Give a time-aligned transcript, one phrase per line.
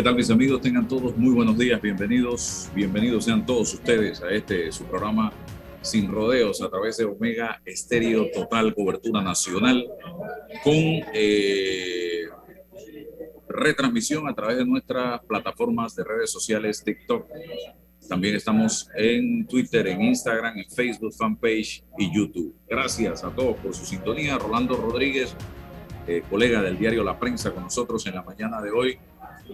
[0.00, 0.62] ¿Qué tal mis amigos?
[0.62, 5.30] Tengan todos muy buenos días, bienvenidos, bienvenidos sean todos ustedes a este su programa
[5.82, 9.86] Sin Rodeos a través de Omega Estéreo Total Cobertura Nacional
[10.64, 10.72] con
[11.12, 12.22] eh,
[13.46, 17.26] retransmisión a través de nuestras plataformas de redes sociales TikTok.
[18.08, 22.54] También estamos en Twitter, en Instagram, en Facebook, fanpage y YouTube.
[22.66, 24.38] Gracias a todos por su sintonía.
[24.38, 25.36] Rolando Rodríguez,
[26.06, 28.98] eh, colega del diario La Prensa, con nosotros en la mañana de hoy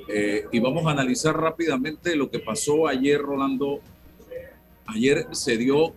[0.09, 3.81] eh, y vamos a analizar rápidamente lo que pasó ayer, Rolando.
[4.87, 5.95] Ayer se dio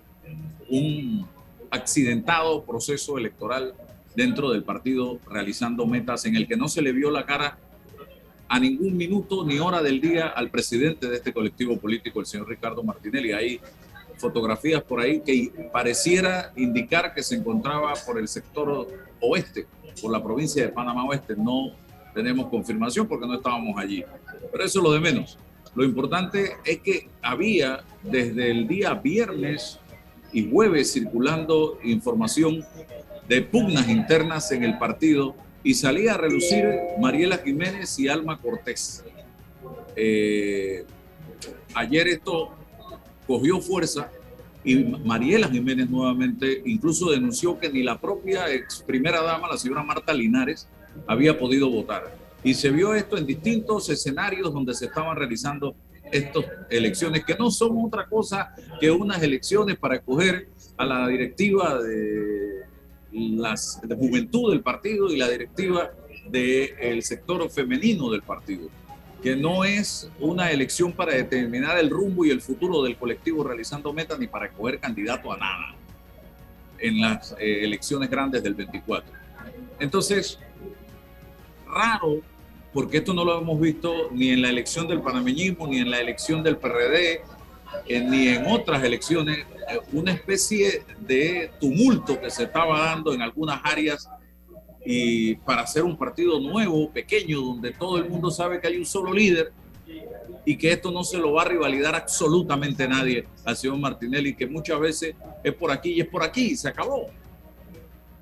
[0.70, 1.28] un
[1.72, 3.74] accidentado proceso electoral
[4.16, 7.58] dentro del partido realizando metas en el que no se le vio la cara
[8.48, 12.50] a ningún minuto ni hora del día al presidente de este colectivo político, el señor
[12.50, 13.32] Ricardo Martinelli.
[13.32, 13.60] Hay
[14.18, 18.88] fotografías por ahí que pareciera indicar que se encontraba por el sector
[19.22, 19.68] oeste,
[20.02, 21.72] por la provincia de Panamá Oeste, no
[22.14, 24.04] tenemos confirmación porque no estábamos allí.
[24.52, 25.38] Pero eso es lo de menos.
[25.76, 29.80] Lo importante es que había desde el día viernes
[30.32, 32.64] y jueves circulando información
[33.28, 36.66] de pugnas internas en el partido y salía a relucir
[37.00, 39.04] Mariela Jiménez y Alma Cortés.
[39.96, 40.86] Eh,
[41.74, 42.52] ayer esto
[43.28, 44.10] cogió fuerza
[44.64, 49.84] y Mariela Jiménez nuevamente incluso denunció que ni la propia ex primera dama, la señora
[49.84, 50.68] Marta Linares,
[51.08, 52.14] había podido votar.
[52.44, 55.76] Y se vio esto en distintos escenarios donde se estaban realizando
[56.12, 61.82] estas elecciones, que no son otra cosa que unas elecciones para escoger a la directiva
[61.82, 62.62] de,
[63.12, 65.92] las, de juventud del partido y la directiva
[66.30, 68.70] del sector femenino del partido,
[69.22, 73.92] que no es una elección para determinar el rumbo y el futuro del colectivo realizando
[73.92, 75.76] metas ni para escoger candidato a nada
[76.78, 79.12] en las eh, elecciones grandes del 24.
[79.80, 80.40] Entonces,
[81.70, 82.22] raro,
[82.74, 86.00] porque esto no lo hemos visto ni en la elección del panameñismo, ni en la
[86.00, 87.22] elección del PRD,
[87.88, 93.22] eh, ni en otras elecciones, eh, una especie de tumulto que se estaba dando en
[93.22, 94.10] algunas áreas
[94.86, 98.86] y para hacer un partido nuevo, pequeño, donde todo el mundo sabe que hay un
[98.86, 99.52] solo líder
[100.46, 104.48] y que esto no se lo va a rivalidar absolutamente nadie al señor Martinelli, que
[104.48, 107.08] muchas veces es por aquí y es por aquí, y se acabó.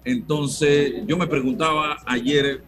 [0.03, 2.63] Entonces, yo me preguntaba ayer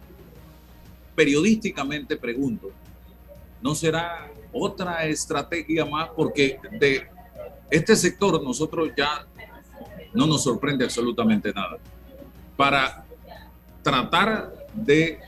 [1.20, 2.70] periodísticamente pregunto,
[3.60, 6.08] ¿no será otra estrategia más?
[6.16, 7.06] Porque de
[7.70, 9.26] este sector nosotros ya
[10.14, 11.76] no nos sorprende absolutamente nada.
[12.56, 13.04] Para
[13.82, 15.18] tratar de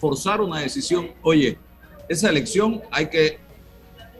[0.00, 1.56] forzar una decisión, oye,
[2.08, 3.38] esa elección hay que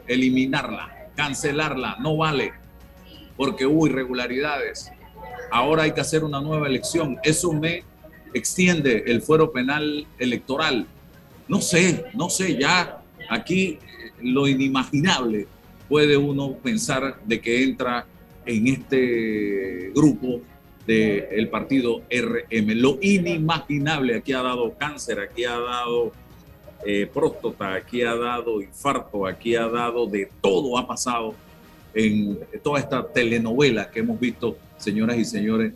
[0.07, 2.53] eliminarla, cancelarla, no vale,
[3.35, 4.89] porque hubo irregularidades.
[5.51, 7.19] Ahora hay que hacer una nueva elección.
[7.21, 7.83] Eso me
[8.35, 10.85] extiende el fuero penal electoral.
[11.47, 13.79] No sé, no sé, ya aquí
[14.21, 15.47] lo inimaginable
[15.87, 18.05] puede uno pensar de que entra
[18.45, 20.41] en este grupo
[20.85, 22.75] del partido RM.
[22.75, 26.11] Lo inimaginable, aquí ha dado cáncer, aquí ha dado
[26.85, 31.33] eh, próstata, aquí ha dado infarto, aquí ha dado de todo, ha pasado
[31.93, 35.73] en toda esta telenovela que hemos visto, señoras y señores,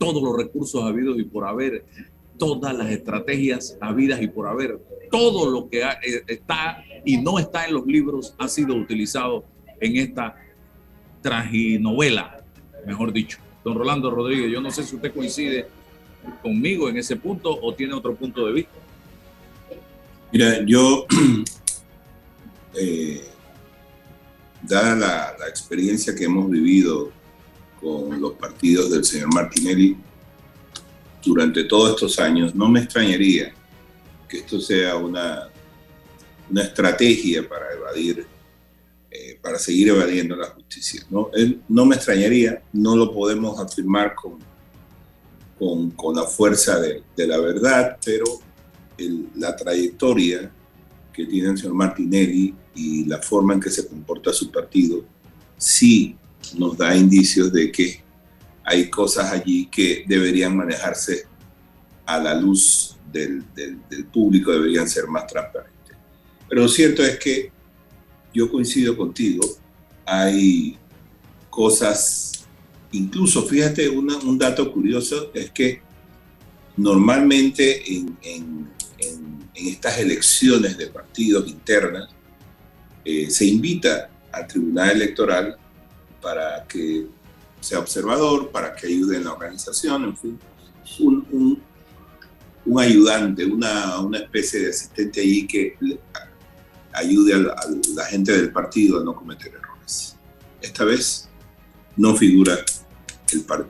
[0.00, 1.84] todos los recursos habidos y por haber,
[2.38, 4.80] todas las estrategias habidas y por haber,
[5.10, 9.44] todo lo que eh, está y no está en los libros ha sido utilizado
[9.78, 10.36] en esta
[11.20, 12.42] traginovela,
[12.86, 13.36] mejor dicho.
[13.62, 15.66] Don Rolando Rodríguez, yo no sé si usted coincide
[16.40, 18.72] conmigo en ese punto o tiene otro punto de vista.
[20.32, 21.04] Mira, yo
[22.74, 23.22] eh,
[24.62, 27.10] dada la, experiencia que hemos vivido
[27.80, 29.96] con los partidos del señor Martinelli
[31.24, 33.52] durante todos estos años, no me extrañaría
[34.28, 35.48] que esto sea una,
[36.50, 38.26] una estrategia para evadir,
[39.10, 41.04] eh, para seguir evadiendo la justicia.
[41.10, 41.30] ¿no?
[41.68, 44.38] no me extrañaría, no lo podemos afirmar con,
[45.94, 48.24] con, la fuerza de, la verdad, pero
[49.36, 50.50] la trayectoria
[51.12, 55.04] que tiene el señor Martinelli y la forma en que se comporta su partido,
[55.58, 56.16] sí
[56.54, 58.02] nos da indicios de que
[58.64, 61.24] hay cosas allí que deberían manejarse
[62.06, 63.44] a la luz del,
[64.12, 65.96] público, deberían ser más transparentes.
[66.48, 67.50] Pero lo cierto es que
[68.32, 69.46] yo coincido contigo,
[70.04, 70.76] hay
[71.48, 72.46] cosas,
[72.92, 75.82] incluso fíjate, un dato curioso es que
[76.76, 78.70] normalmente en,
[79.54, 82.08] estas elecciones de partidos internas,
[83.04, 85.56] eh, se invita al Tribunal Electoral
[86.20, 87.06] para que
[87.60, 90.38] sea observador, para que ayude en la organización, en fin,
[90.98, 91.62] un,
[92.78, 95.76] ayudante, una, una, especie de asistente allí que
[96.92, 97.38] ayude a
[97.94, 100.16] la, gente del partido a no cometer errores.
[100.60, 101.28] Esta vez
[101.96, 102.58] no figura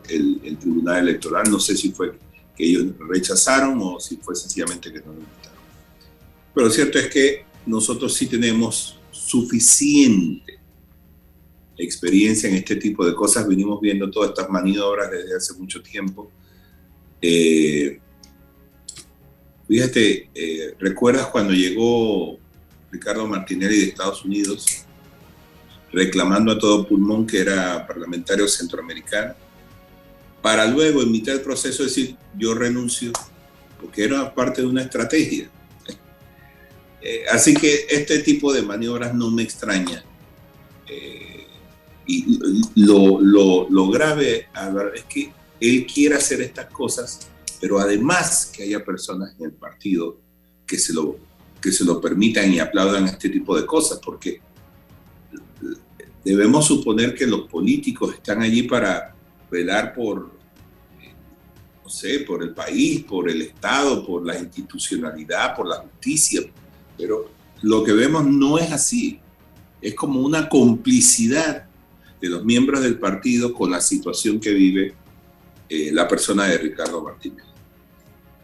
[0.08, 2.18] el, el, Tribunal Electoral, no sé si fue
[2.56, 5.60] que ellos rechazaron o si fue sencillamente que no lo invitaron.
[6.54, 10.59] Pero lo cierto es que nosotros sí tenemos suficiente
[11.82, 13.48] experiencia en este tipo de cosas.
[13.48, 16.30] Venimos viendo todas estas maniobras desde hace mucho tiempo.
[17.20, 17.98] Eh,
[19.68, 22.38] fíjate, eh, ¿recuerdas cuando llegó
[22.90, 24.84] Ricardo Martinelli de Estados Unidos
[25.92, 29.34] reclamando a todo pulmón que era parlamentario centroamericano?
[30.42, 33.12] Para luego, en mitad del proceso, decir, yo renuncio,
[33.80, 35.50] porque era parte de una estrategia.
[37.02, 40.04] Eh, así que este tipo de maniobras no me extraña.
[40.86, 41.29] Eh,
[42.10, 42.40] y
[42.74, 44.48] lo, lo, lo grave
[44.94, 47.28] es que él quiere hacer estas cosas,
[47.60, 50.18] pero además que haya personas en el partido
[50.66, 51.16] que se lo,
[51.60, 54.40] que se lo permitan y aplaudan este tipo de cosas, porque
[56.24, 59.14] debemos suponer que los políticos están allí para
[59.50, 60.32] velar por,
[61.84, 66.40] no sé, por el país, por el Estado, por la institucionalidad, por la justicia,
[66.96, 67.30] pero
[67.62, 69.20] lo que vemos no es así.
[69.80, 71.69] Es como una complicidad
[72.20, 74.94] de los miembros del partido con la situación que vive
[75.68, 77.44] eh, la persona de Ricardo Martínez.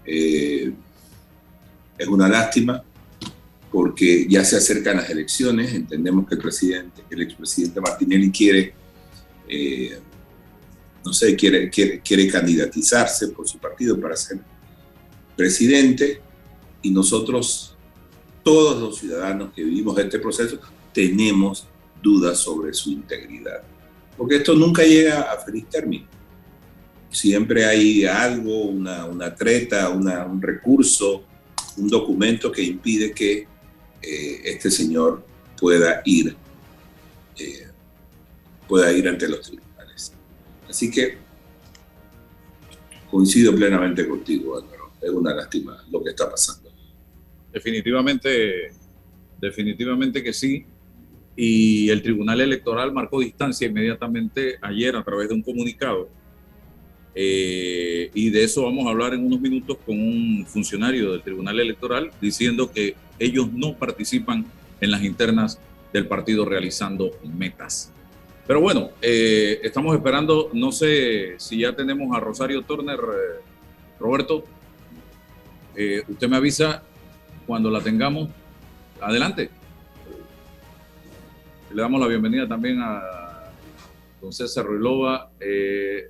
[0.05, 0.73] Eh,
[1.99, 2.83] es una lástima
[3.71, 8.73] porque ya se acercan las elecciones, entendemos que el presidente, el expresidente Martinelli quiere,
[9.49, 9.99] eh,
[11.05, 14.39] no sé, quiere, quiere, quiere candidatizarse por su partido para ser
[15.37, 16.21] presidente
[16.81, 17.77] y nosotros
[18.43, 20.59] todos los ciudadanos que vivimos este proceso
[20.93, 21.67] tenemos
[22.07, 23.63] dudas sobre su integridad.
[24.17, 26.07] Porque esto nunca llega a feliz término.
[27.11, 31.25] Siempre hay algo, una, treta, un recurso,
[31.77, 33.49] un documento que impide que
[34.03, 35.25] eh, este señor
[35.61, 36.37] pueda ir,
[37.39, 37.67] eh,
[38.69, 40.13] pueda ir ante los tribunales.
[40.69, 41.19] Así que
[43.11, 44.93] coincido plenamente contigo, Álvaro.
[45.01, 46.71] Es una lástima lo que está pasando.
[47.53, 48.73] Definitivamente,
[49.41, 50.67] definitivamente que sí.
[51.37, 56.09] Y el Tribunal Electoral marcó distancia inmediatamente ayer a través de un comunicado.
[57.19, 61.59] Eh, y de eso vamos a hablar en unos minutos con un funcionario del Tribunal
[61.59, 64.45] Electoral diciendo que ellos no participan
[64.83, 65.59] en las internas
[65.95, 67.91] del partido realizando metas.
[68.47, 73.43] Pero bueno, eh, estamos esperando, no sé si ya tenemos a Rosario Turner, eh,
[73.99, 74.45] Roberto,
[76.09, 76.83] usted me avisa
[77.47, 78.29] cuando la tengamos,
[79.01, 79.51] adelante.
[81.77, 83.03] Le damos la bienvenida también a
[84.23, 85.31] don César Ruilova.
[85.39, 86.09] Eh,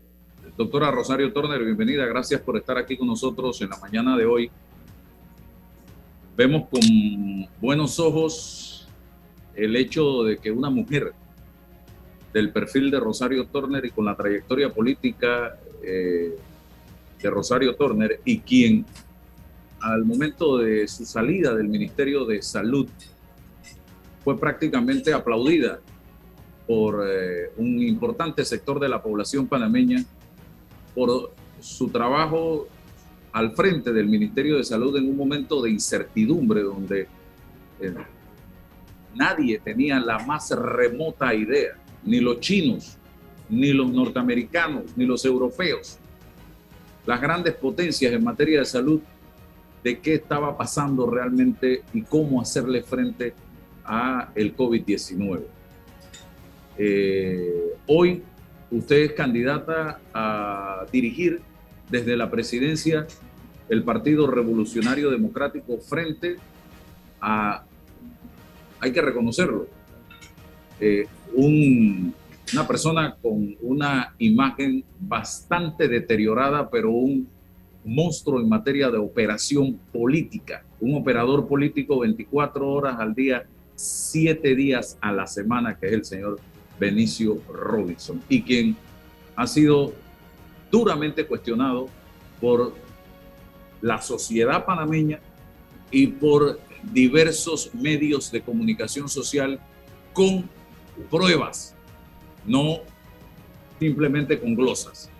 [0.57, 2.07] doctora Rosario Turner, bienvenida.
[2.07, 4.49] Gracias por estar aquí con nosotros en la mañana de hoy.
[6.37, 8.87] Vemos con buenos ojos
[9.57, 11.13] el hecho de que una mujer
[12.33, 16.37] del perfil de Rosario Turner y con la trayectoria política eh,
[17.21, 18.87] de Rosario Turner y quien
[19.81, 22.87] al momento de su salida del Ministerio de Salud
[24.27, 25.79] fue prácticamente aplaudida
[26.67, 30.05] por eh, un importante sector de la población panameña
[30.97, 32.67] por su trabajo
[33.31, 37.07] al frente del Ministerio de Salud en un momento de incertidumbre donde
[37.81, 37.95] eh,
[39.15, 42.99] nadie tenía la más remota idea, ni los chinos,
[43.49, 45.99] ni los norteamericanos, ni los europeos,
[47.07, 49.01] las grandes potencias en materia de salud
[49.85, 53.46] de qué estaba pasando realmente y cómo hacerle frente a
[54.35, 55.41] el COVID-19.
[56.79, 58.23] Eh, hoy
[58.71, 61.41] usted es candidata a dirigir
[61.89, 63.07] desde la presidencia
[63.69, 66.37] el Partido Revolucionario Democrático frente
[67.21, 67.65] a,
[68.81, 69.67] hay que reconocerlo,
[70.81, 77.29] eh, una persona con una imagen bastante deteriorada, pero un
[77.85, 84.99] monstruo en materia de operación política, un operador político 24 horas al día, 7 días
[85.01, 86.41] a la semana, que es el señor
[86.81, 88.77] Benicio Robinson, y quien
[89.37, 89.93] ha sido
[90.71, 91.89] duramente cuestionado
[92.41, 92.75] por
[93.81, 95.21] la sociedad panameña
[95.91, 96.59] y por
[96.93, 99.61] diversos medios de comunicación social
[100.13, 100.49] con
[101.11, 101.75] pruebas,
[102.45, 102.81] no
[103.79, 105.11] simplemente con glosas.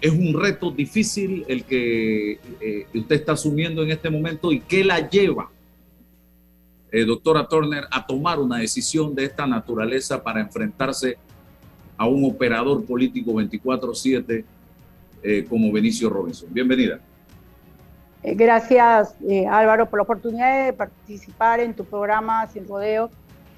[0.00, 4.82] Es un reto difícil el que eh, usted está asumiendo en este momento y que
[4.82, 5.51] la lleva,
[6.92, 11.16] eh, doctora Turner, a tomar una decisión de esta naturaleza para enfrentarse
[11.96, 14.44] a un operador político 24/7
[15.22, 16.52] eh, como Benicio Robinson.
[16.52, 17.00] Bienvenida.
[18.22, 23.10] Eh, gracias eh, Álvaro por la oportunidad de participar en tu programa Sin Rodeo.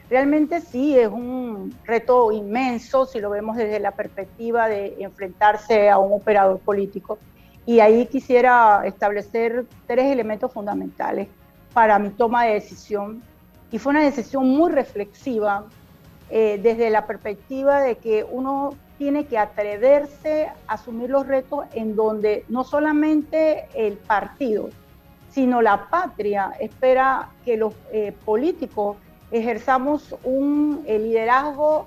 [0.08, 5.98] Realmente sí, es un reto inmenso si lo vemos desde la perspectiva de enfrentarse a
[5.98, 7.18] un operador político.
[7.66, 11.28] Y ahí quisiera establecer tres elementos fundamentales
[11.74, 13.22] para mi toma de decisión.
[13.70, 15.64] Y fue una decisión muy reflexiva
[16.30, 21.96] eh, desde la perspectiva de que uno tiene que atreverse a asumir los retos en
[21.96, 24.70] donde no solamente el partido,
[25.30, 28.96] sino la patria espera que los eh, políticos
[29.32, 31.86] ejerzamos un liderazgo,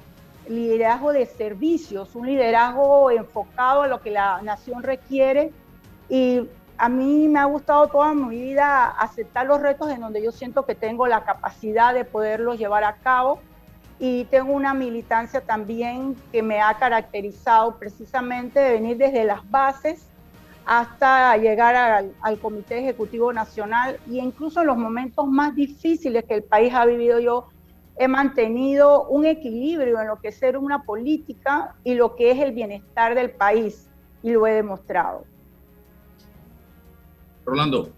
[0.50, 5.52] liderazgo de servicios, un liderazgo enfocado a lo que la nación requiere.
[6.10, 6.42] Y
[6.78, 10.66] a mí me ha gustado toda mi vida aceptar los retos en donde yo siento
[10.66, 13.40] que tengo la capacidad de poderlos llevar a cabo
[14.00, 20.06] y tengo una militancia también que me ha caracterizado precisamente de venir desde las bases
[20.66, 26.44] hasta llegar al, Comité Ejecutivo Nacional y incluso en los momentos más difíciles que el
[26.44, 27.48] país ha vivido yo
[27.96, 32.40] he mantenido un equilibrio en lo que es ser una política y lo que es
[32.40, 33.90] el bienestar del país
[34.22, 35.24] y lo he demostrado.
[37.48, 37.90] Rolando.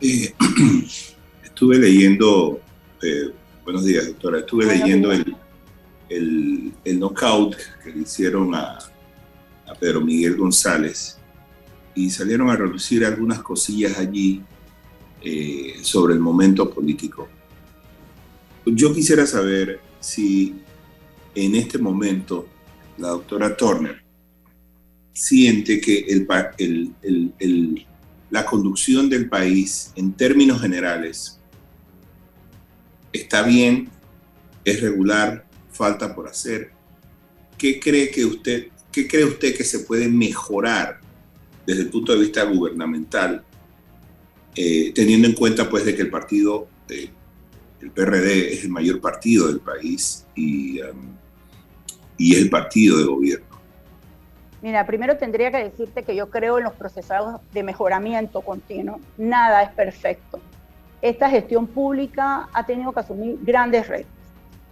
[0.00, 0.34] Eh,
[1.44, 2.60] estuve leyendo
[3.00, 3.32] eh,
[3.62, 4.40] Buenos días, doctora.
[4.40, 5.36] Estuve leyendo el,
[6.08, 8.78] el, el, knockout que le hicieron a,
[9.64, 11.18] a, Pedro Miguel González
[11.94, 14.42] y salieron a reducir algunas cosillas allí
[15.22, 17.28] eh, sobre el momento político.
[18.66, 20.56] Yo quisiera saber si
[21.36, 22.48] en este momento
[22.98, 24.09] la doctora Turner
[25.20, 27.86] siente que el,
[28.30, 31.38] la conducción del país en términos generales
[33.12, 33.90] está bien,
[34.64, 36.70] es regular, falta por hacer.
[37.58, 41.00] ¿Qué cree que usted, qué cree usted que se puede mejorar
[41.66, 43.44] desde el punto de vista gubernamental,
[44.56, 47.10] eh, teniendo en cuenta pues de que el partido, eh,
[47.82, 51.14] el PRD es el mayor partido del país y, um,
[52.16, 53.49] y es el partido de gobierno?
[54.62, 59.00] Mira, primero tendría que decirte que yo creo en los procesos de mejoramiento continuo.
[59.16, 60.40] Nada es perfecto
[61.02, 64.12] esta gestión pública ha tenido que asumir grandes retos.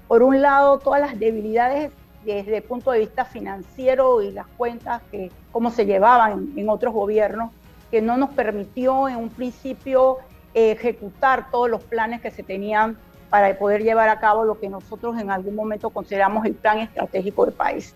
[0.07, 1.91] Por un lado, todas las debilidades
[2.25, 6.93] desde el punto de vista financiero y las cuentas que cómo se llevaban en, otros
[6.93, 7.51] gobiernos,
[7.91, 10.19] que no nos permitió en un principio
[10.53, 12.99] ejecutar todos los planes que se tenían
[13.31, 17.45] para poder llevar a cabo lo que nosotros en algún momento consideramos el plan estratégico
[17.45, 17.95] del país.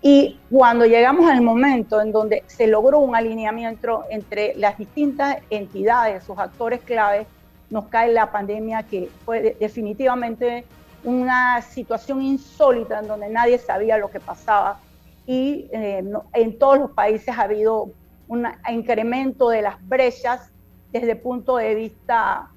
[0.00, 6.22] Y cuando llegamos al momento en donde se logró un alineamiento entre las distintas entidades,
[6.22, 7.26] sus actores claves,
[7.70, 10.64] nos cae la pandemia que fue definitivamente
[11.04, 14.78] una situación insólita en donde nadie sabía lo que pasaba.
[15.26, 17.90] Y eh, en todos los países ha habido
[18.28, 20.50] un incremento de las brechas
[20.92, 22.48] desde el punto de vista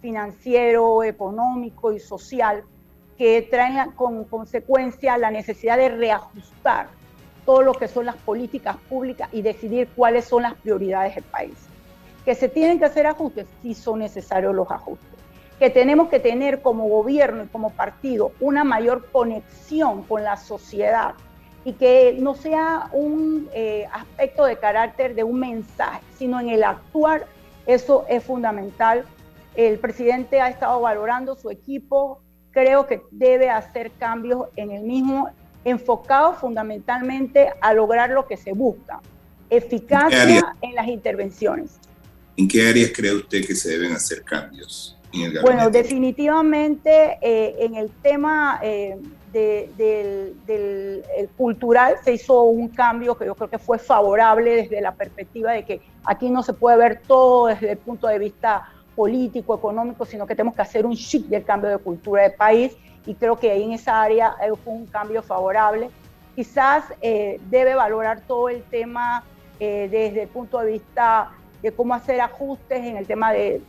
[0.00, 2.64] financiero, económico y social
[3.16, 6.88] que traen con consecuencia la necesidad de reajustar
[7.44, 11.54] todo lo que son las políticas públicas y decidir cuáles son las prioridades del país.
[12.24, 15.08] Que se tienen que hacer ajustes, sí son necesarios los ajustes,
[15.58, 21.14] que tenemos que tener como gobierno y como partido una mayor conexión con la sociedad
[21.64, 26.62] y que no sea un eh, aspecto de carácter de un mensaje, sino en el
[26.62, 27.26] actuar,
[27.66, 29.04] eso es fundamental.
[29.54, 32.22] El presidente ha estado valorando su equipo,
[32.56, 35.28] creo que debe hacer cambios en el mismo,
[35.62, 39.00] enfocado fundamentalmente a lograr lo que se busca,
[39.50, 41.72] eficacia en las intervenciones.
[42.34, 44.96] ¿En qué áreas cree usted que se deben hacer cambios
[45.42, 48.98] bueno, definitivamente eh, en el tema eh,
[49.32, 50.34] del,
[51.36, 55.64] cultural se hizo un cambio que yo creo que fue favorable desde la perspectiva de
[55.64, 60.26] que aquí no se puede ver todo desde el punto de vista político, económico, sino
[60.26, 63.50] que tenemos que hacer un shift del cambio de cultura del país y creo que
[63.50, 64.34] ahí en esa área
[64.64, 65.90] fue un cambio favorable.
[66.34, 69.22] Quizás debe valorar todo el tema
[69.60, 71.30] desde el punto de vista
[71.62, 73.60] de cómo hacer ajustes en el tema de,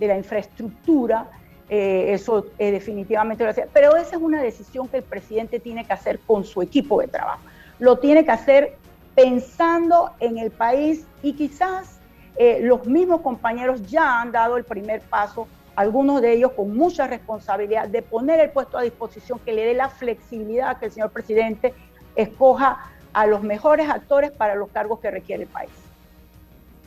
[0.00, 1.28] la infraestructura.
[1.68, 3.68] Eh, eso eh, definitivamente lo hacía.
[3.72, 7.08] Pero esa es una decisión que el presidente tiene que hacer con su equipo de
[7.08, 7.42] trabajo.
[7.78, 8.76] Lo tiene que hacer
[9.14, 11.95] pensando en el país y quizás
[12.38, 17.06] eh, los mismos compañeros ya han dado el primer paso, algunos de ellos con mucha
[17.06, 21.10] responsabilidad, de poner el puesto a disposición que le dé la flexibilidad que el señor
[21.10, 21.74] presidente
[22.14, 25.70] escoja a los mejores actores para los cargos que requiere el país.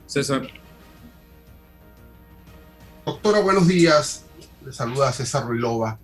[0.06, 0.42] César.
[3.06, 4.26] Doctora, buenos días.
[4.64, 5.98] Le saluda César Ruilova.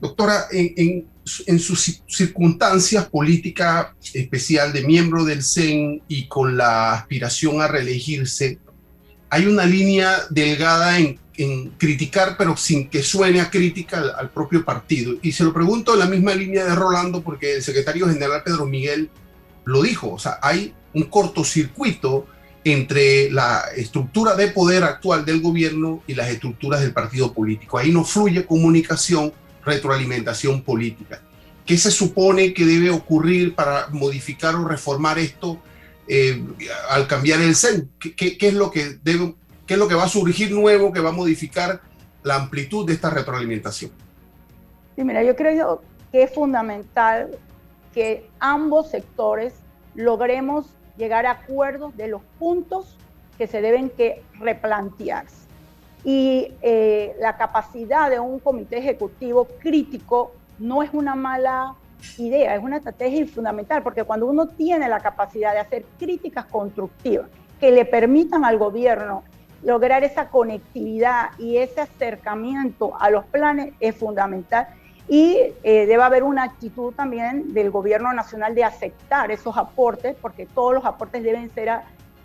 [0.00, 1.06] Doctora, en,
[1.46, 8.58] en, sus circunstancias política especial de miembro del CEN y con la aspiración a reelegirse,
[9.28, 14.30] hay una línea delgada en, en criticar, pero sin que suene a crítica al, al,
[14.30, 15.14] propio partido.
[15.20, 18.64] Y se lo pregunto en la misma línea de Rolando, porque el secretario general Pedro
[18.64, 19.10] Miguel
[19.64, 20.12] lo dijo.
[20.12, 22.26] O sea, hay un cortocircuito
[22.64, 27.78] entre la estructura de poder actual del gobierno y las estructuras del partido político.
[27.78, 29.32] Ahí no fluye comunicación,
[29.68, 31.20] retroalimentación política.
[31.64, 35.58] ¿Qué se supone que debe ocurrir para modificar o reformar esto
[36.06, 36.42] eh,
[36.88, 37.90] al cambiar el CEN?
[37.98, 39.34] ¿Qué, es lo que debe,
[39.66, 41.82] ¿Qué es lo que va a surgir nuevo que va a modificar
[42.22, 43.90] la amplitud de esta retroalimentación?
[44.96, 47.38] Sí, mira, yo creo que es fundamental
[47.94, 49.52] que ambos sectores
[49.94, 52.96] logremos llegar a acuerdos de los puntos
[53.36, 55.47] que se deben que replantearse.
[56.04, 61.74] Y eh, la capacidad de un comité ejecutivo crítico no es una mala
[62.16, 67.28] idea, es una estrategia fundamental, porque cuando uno tiene la capacidad de hacer críticas constructivas
[67.60, 69.24] que le permitan al gobierno
[69.62, 74.68] lograr esa conectividad y ese acercamiento a los planes es fundamental
[75.08, 80.46] y eh, debe haber una actitud también del gobierno nacional de aceptar esos aportes, porque
[80.46, 81.70] todos los aportes deben ser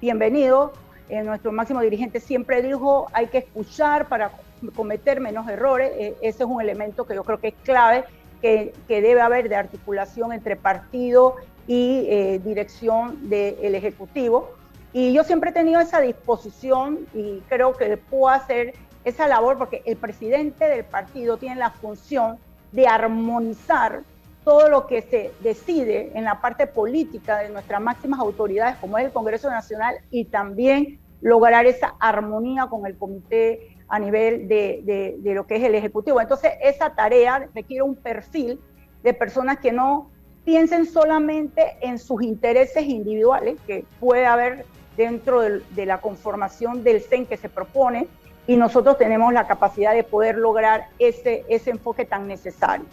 [0.02, 0.72] bienvenidos.
[1.10, 4.32] Eh, nuestro máximo dirigente siempre dijo, hay que escuchar para
[4.76, 5.92] cometer menos errores.
[5.96, 8.06] Eh, ese es un elemento que yo creo que es clave,
[8.42, 11.36] que, que debe haber de articulación entre partido
[11.66, 14.52] y dirección del Ejecutivo.
[14.92, 18.74] Y yo siempre he tenido esa disposición y creo que puedo hacer
[19.06, 22.38] esa labor porque el presidente del partido tiene la función
[22.72, 24.02] de armonizar
[24.44, 29.06] todo lo que se decide en la parte política de nuestras máximas autoridades, como es
[29.06, 35.48] el Congreso Nacional, y también lograr esa armonía con el comité a nivel de, lo
[35.48, 36.20] que es el Ejecutivo.
[36.20, 38.60] Entonces, esa tarea requiere un perfil
[39.04, 40.10] de personas que no
[40.44, 44.66] piensen solamente en sus intereses individuales, que puede haber
[44.98, 48.08] dentro de la conformación del CEN que se propone,
[48.46, 52.86] y nosotros tenemos la capacidad de poder lograr ese, ese enfoque tan necesario.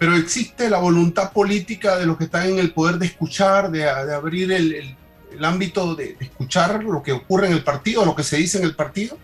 [0.00, 3.86] Pero existe la voluntad política de los que están en el poder de escuchar, de,
[3.86, 4.96] abrir el,
[5.30, 8.64] el, ámbito de, escuchar lo que ocurre en el partido, lo que se dice en
[8.64, 9.18] el partido.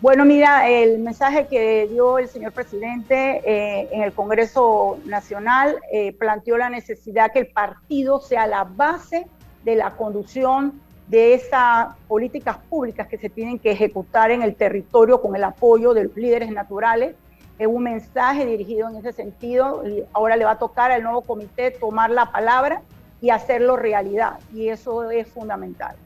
[0.00, 6.14] Bueno, mira, el mensaje que dio el señor presidente eh, en el Congreso Nacional eh,
[6.14, 9.26] planteó la necesidad que el partido sea la base
[9.62, 15.20] de la conducción de esas políticas públicas que se tienen que ejecutar en el territorio
[15.20, 17.14] con el apoyo de los líderes naturales.
[17.58, 22.10] Un mensaje dirigido en ese sentido ahora le va a tocar al nuevo comité tomar
[22.10, 22.82] la palabra
[23.20, 25.96] y hacerlo realidad y eso es fundamental.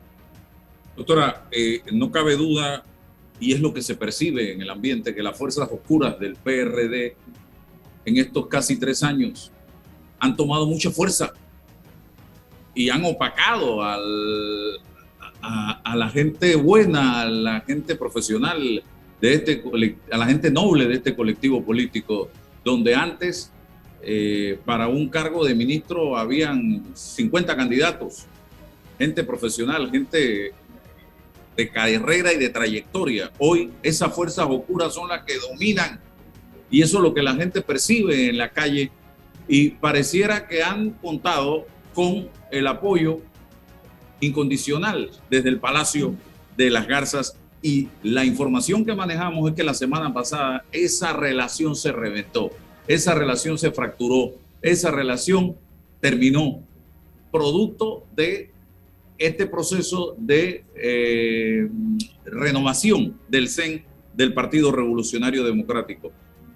[0.97, 2.83] Doctora, eh, no cabe duda
[3.41, 7.17] y es lo que se percibe en el ambiente que las fuerzas oscuras del PRD
[8.05, 9.53] en estos casi tres años
[10.19, 11.33] han tomado mucha fuerza
[12.75, 13.97] y han opacado a,
[15.95, 18.83] la gente buena, a la gente profesional,
[19.21, 19.63] de este,
[20.11, 22.29] a la gente noble de este colectivo político,
[22.65, 23.53] donde antes
[24.03, 28.27] eh, para un cargo de ministro habían 50 candidatos,
[28.99, 30.53] gente profesional, gente
[31.57, 33.33] de carrera y de trayectoria.
[33.39, 36.01] Hoy esas fuerzas oscuras son las que dominan
[36.71, 38.93] y eso es lo que la gente percibe en la calle
[39.49, 43.21] y pareciera que han contado con el apoyo
[44.21, 46.15] incondicional desde el Palacio
[46.57, 51.75] de las Garzas y la información que manejamos es que la semana pasada esa relación
[51.75, 52.51] se reventó,
[52.87, 55.57] esa relación se fracturó, esa relación
[56.01, 56.61] terminó
[57.33, 58.51] producto de
[59.19, 61.69] este proceso de eh,
[62.25, 66.13] renovación del CEN del Partido Revolucionario Democrático.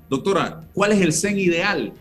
[0.08, 1.92] Doctora, ¿cuál es el CEN ideal?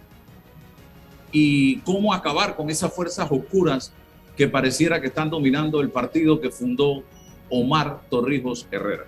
[1.32, 3.92] ¿Y cómo acabar con esas fuerzas oscuras
[4.38, 7.04] que pareciera que están dominando el partido que fundó
[7.52, 9.04] Omar Torrijos Herrera?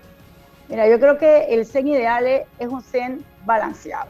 [0.70, 4.10] Mira, yo creo que el CEN ideal es un CEN balanceado.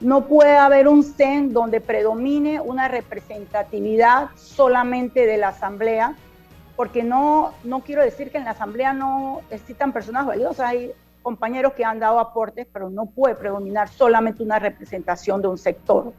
[0.00, 6.14] No puede haber un CEN donde predomine una representatividad solamente de la Asamblea,
[6.76, 11.72] porque no, no quiero decir que en la Asamblea no existan personas valiosas, hay compañeros
[11.72, 16.12] que han dado aportes, pero no puede predominar solamente una representación de un sector.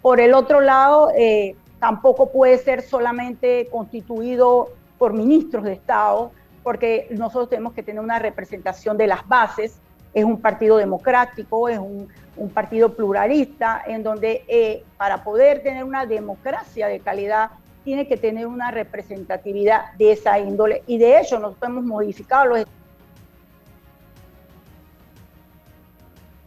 [0.00, 6.30] Por el otro lado, eh, tampoco puede ser solamente constituido por ministros de Estado,
[6.64, 9.78] porque nosotros tenemos que tener una representación de las bases.
[10.14, 12.08] Es un partido democrático, es un,
[12.52, 17.50] partido pluralista, en donde eh, para poder tener una democracia de calidad
[17.84, 20.82] tiene que tener una representatividad de esa índole.
[20.88, 22.66] Y de hecho, nosotros hemos modificado los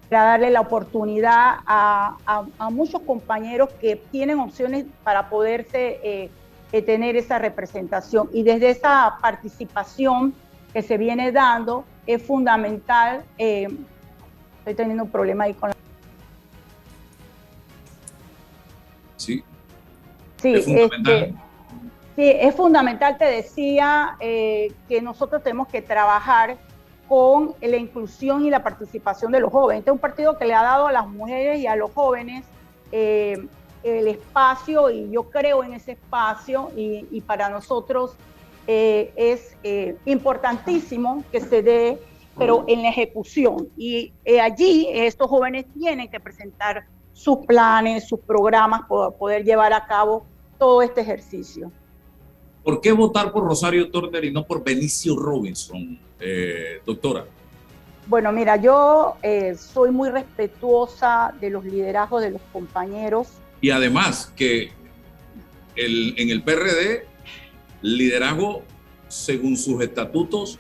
[0.10, 6.30] para darle la oportunidad a, muchos compañeros que tienen opciones para poderse eh,
[6.72, 8.30] eh, tener esa representación.
[8.34, 10.34] Y desde esa participación
[10.74, 13.24] que se viene dando es fundamental.
[13.38, 13.68] Eh,
[14.60, 15.76] estoy teniendo un problema ahí con la...
[19.16, 19.44] Sí.
[20.38, 21.14] Sí, es fundamental.
[21.16, 21.36] Este,
[22.16, 26.58] sí, es fundamental, te decía, que nosotros tenemos que trabajar
[27.08, 29.80] con la inclusión y la participación de los jóvenes.
[29.80, 32.46] Este es un partido que le ha dado a las mujeres y a los jóvenes
[32.92, 33.48] eh,
[33.96, 38.16] el espacio y yo creo en ese espacio y, para nosotros
[38.68, 41.98] eh, es eh, importantísimo que se dé,
[42.38, 43.70] pero en la ejecución.
[43.78, 49.86] Y allí estos jóvenes tienen que presentar sus planes, sus programas para poder llevar a
[49.86, 50.26] cabo
[50.60, 51.72] todo este ejercicio.
[52.64, 57.26] ¿Por qué votar por Rosario Turner y no por Benicio Robinson, eh, doctora?
[58.08, 63.30] Bueno, mira, yo eh, soy muy respetuosa de los liderazgos de los compañeros.
[63.62, 64.72] Y además que
[65.76, 67.06] en el PRD,
[67.82, 68.64] liderazgo,
[69.08, 70.60] según sus estatutos,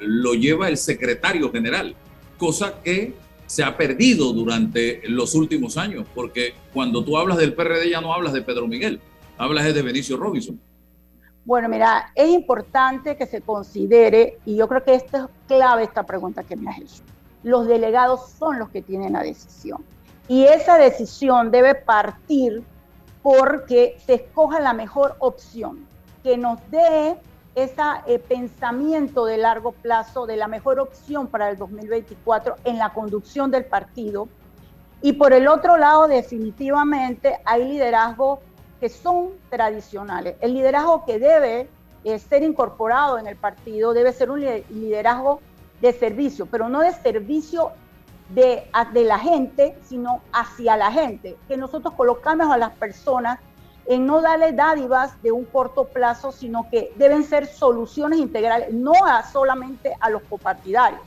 [0.00, 1.94] lo lleva el secretario general,
[2.38, 3.14] cosa que
[3.46, 8.14] se ha perdido durante los últimos años, porque cuando tú hablas del PRD ya no
[8.14, 9.00] hablas de Pedro Miguel,
[9.36, 10.60] hablas de Benicio Robinson.
[11.44, 16.04] Bueno, mira, es importante que se considere, y yo creo que esto es clave esta
[16.04, 17.02] pregunta que me has hecho.
[17.42, 19.84] Los delegados son los que tienen la decisión.
[20.30, 22.62] Y esa decisión debe partir
[23.20, 25.84] porque se escoja la mejor opción,
[26.22, 27.16] que nos dé
[27.56, 32.90] ese eh, pensamiento de largo plazo de la mejor opción para el 2024 en la
[32.90, 34.28] conducción del partido.
[35.02, 38.38] Y por el otro lado, definitivamente hay liderazgo
[38.78, 40.36] que son tradicionales.
[40.40, 41.68] El liderazgo que debe
[42.04, 45.40] eh, ser incorporado en el partido debe ser un liderazgo
[45.80, 47.72] de servicio, pero no de servicio
[48.34, 53.38] de, de la gente, sino hacia la gente, que nosotros colocamos a las personas
[53.86, 58.92] en no darle dádivas de un corto plazo, sino que deben ser soluciones integrales, no
[59.04, 61.02] a solamente a los copartidarios.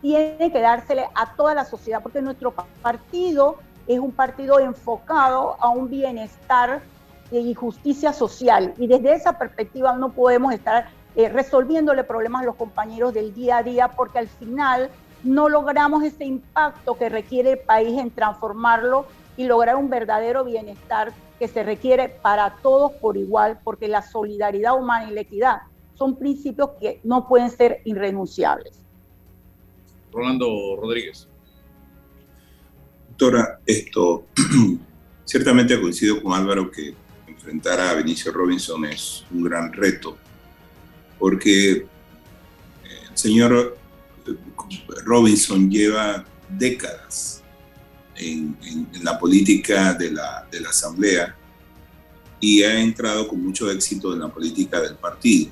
[0.00, 3.56] Tiene que dársele a toda la sociedad, porque nuestro partido
[3.86, 6.82] es un partido enfocado a un bienestar
[7.30, 8.72] y justicia social.
[8.78, 13.58] Y desde esa perspectiva no podemos estar eh, resolviéndole problemas a los compañeros del día
[13.58, 14.90] a día porque al final
[15.22, 21.12] no logramos ese impacto que requiere el país en transformarlo y lograr un verdadero bienestar
[21.38, 25.58] que se requiere para todos por igual, porque la solidaridad humana y la equidad
[25.94, 28.80] son principios que no pueden ser irrenunciables.
[30.12, 31.28] Rolando Rodríguez.
[33.10, 34.26] Doctora, esto
[35.24, 36.94] ciertamente coincido con Álvaro que
[37.26, 40.16] enfrentar a Benicio Robinson es un gran reto,
[41.18, 43.77] porque el señor
[45.04, 47.42] Robinson lleva décadas
[48.16, 48.56] en,
[49.02, 51.36] la política de la, Asamblea
[52.40, 55.50] y ha entrado con mucho éxito en la política del partido.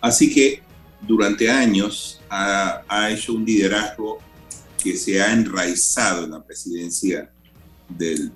[0.00, 0.62] Así que
[1.00, 4.18] durante años ha, ha hecho un liderazgo
[4.82, 7.30] que se ha enraizado en la presidencia
[7.88, 8.32] del,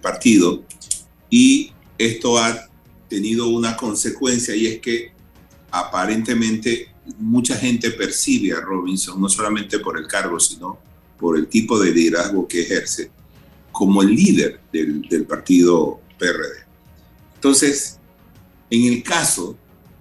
[0.00, 0.64] partido
[1.28, 2.68] y esto ha
[3.08, 5.12] tenido una consecuencia y es que
[5.70, 10.78] aparentemente mucha gente percibe a Robinson, no solamente por el cargo, sino
[11.18, 13.10] por el tipo de liderazgo que ejerce,
[13.70, 16.64] como el líder del, partido PRD.
[17.34, 17.98] Entonces,
[18.70, 19.56] en el caso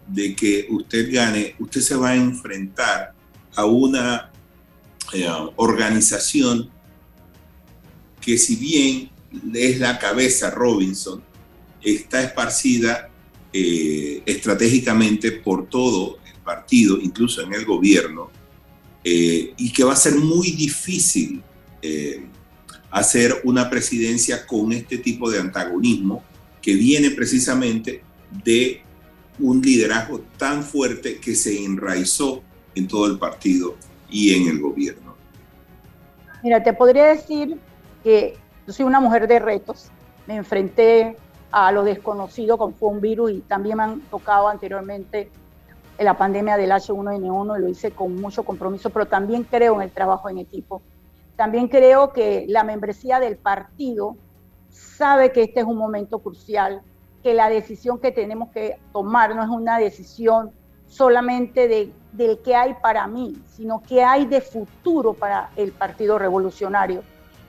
[0.08, 3.14] de que usted gane, usted se va a enfrentar
[3.56, 4.32] a una
[5.14, 6.70] eh, organización
[8.20, 9.10] que si bien
[9.54, 11.24] es la cabeza Robinson,
[11.82, 13.10] está esparcida
[13.54, 18.30] eh, estratégicamente por todo partido, incluso en el gobierno,
[19.04, 21.42] eh, y que va a ser muy difícil
[21.82, 22.26] eh,
[22.92, 26.24] hacer una presidencia con este tipo de antagonismo
[26.62, 28.04] que viene precisamente
[28.44, 28.82] de
[29.40, 32.44] un liderazgo tan fuerte que se enraizó
[32.76, 33.76] en todo el partido
[34.10, 35.16] y en el gobierno.
[36.44, 37.58] Mira, te podría decir
[38.04, 38.36] que
[38.68, 39.90] yo soy una mujer de retos.
[40.28, 41.16] Me enfrenté
[41.52, 45.30] a lo desconocido fue un virus y también me han tocado anteriormente
[46.04, 49.92] la pandemia del H1N1 y lo hice con mucho compromiso, pero también creo en el
[49.92, 50.82] trabajo en equipo.
[51.36, 54.16] También creo que la membresía del partido
[54.70, 56.82] sabe que este es un momento crucial,
[57.24, 60.52] que la decisión que tenemos que tomar no es una decisión
[60.88, 66.20] solamente de, del que hay para mí, sino que hay de futuro para el Partido
[66.20, 67.04] Revolucionario.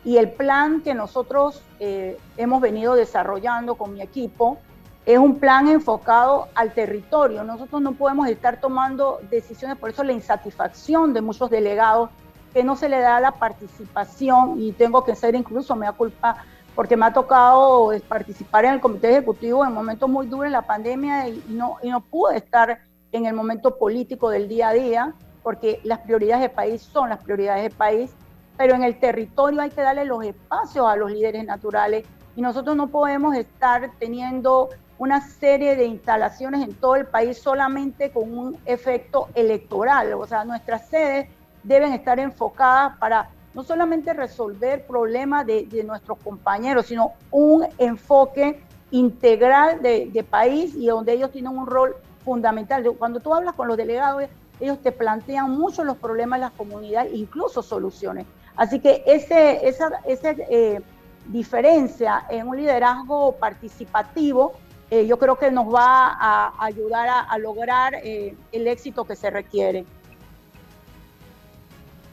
[0.05, 4.59] Y el plan que nosotros eh, hemos venido desarrollando con mi equipo
[5.05, 7.43] es un plan enfocado al territorio.
[7.43, 12.11] Nosotros no podemos estar tomando decisiones, por eso la insatisfacción de muchos delegados,
[12.53, 16.37] que no se le da la participación, y tengo que ser incluso, me da culpa,
[16.75, 20.63] porque me ha tocado participar en el comité ejecutivo en momentos muy duros en la
[20.63, 25.15] pandemia y no, y no pude estar en el momento político del día a día,
[25.43, 28.15] porque las prioridades del país son las prioridades del país,
[28.57, 32.77] pero en el territorio hay que darle los espacios a los líderes naturales y nosotros
[32.77, 34.71] no podemos estar teniendo
[35.03, 40.13] una serie de instalaciones en todo el país solamente con un efecto electoral.
[40.15, 41.29] O sea, nuestras sedes
[41.65, 48.63] deben estar enfocadas para no solamente resolver problemas de, nuestros compañeros, sino un enfoque
[48.93, 52.89] integral de, país y donde ellos tienen un rol fundamental.
[52.97, 54.23] Cuando tú hablas con los delegados,
[54.61, 58.25] ellos te plantean mucho los problemas de las comunidades, incluso soluciones.
[58.55, 60.81] Así que esa, eh,
[61.27, 64.53] diferencia en un liderazgo participativo,
[64.93, 69.31] eh, yo creo que nos va a ayudar a, lograr eh, el éxito que se
[69.31, 69.87] requiere.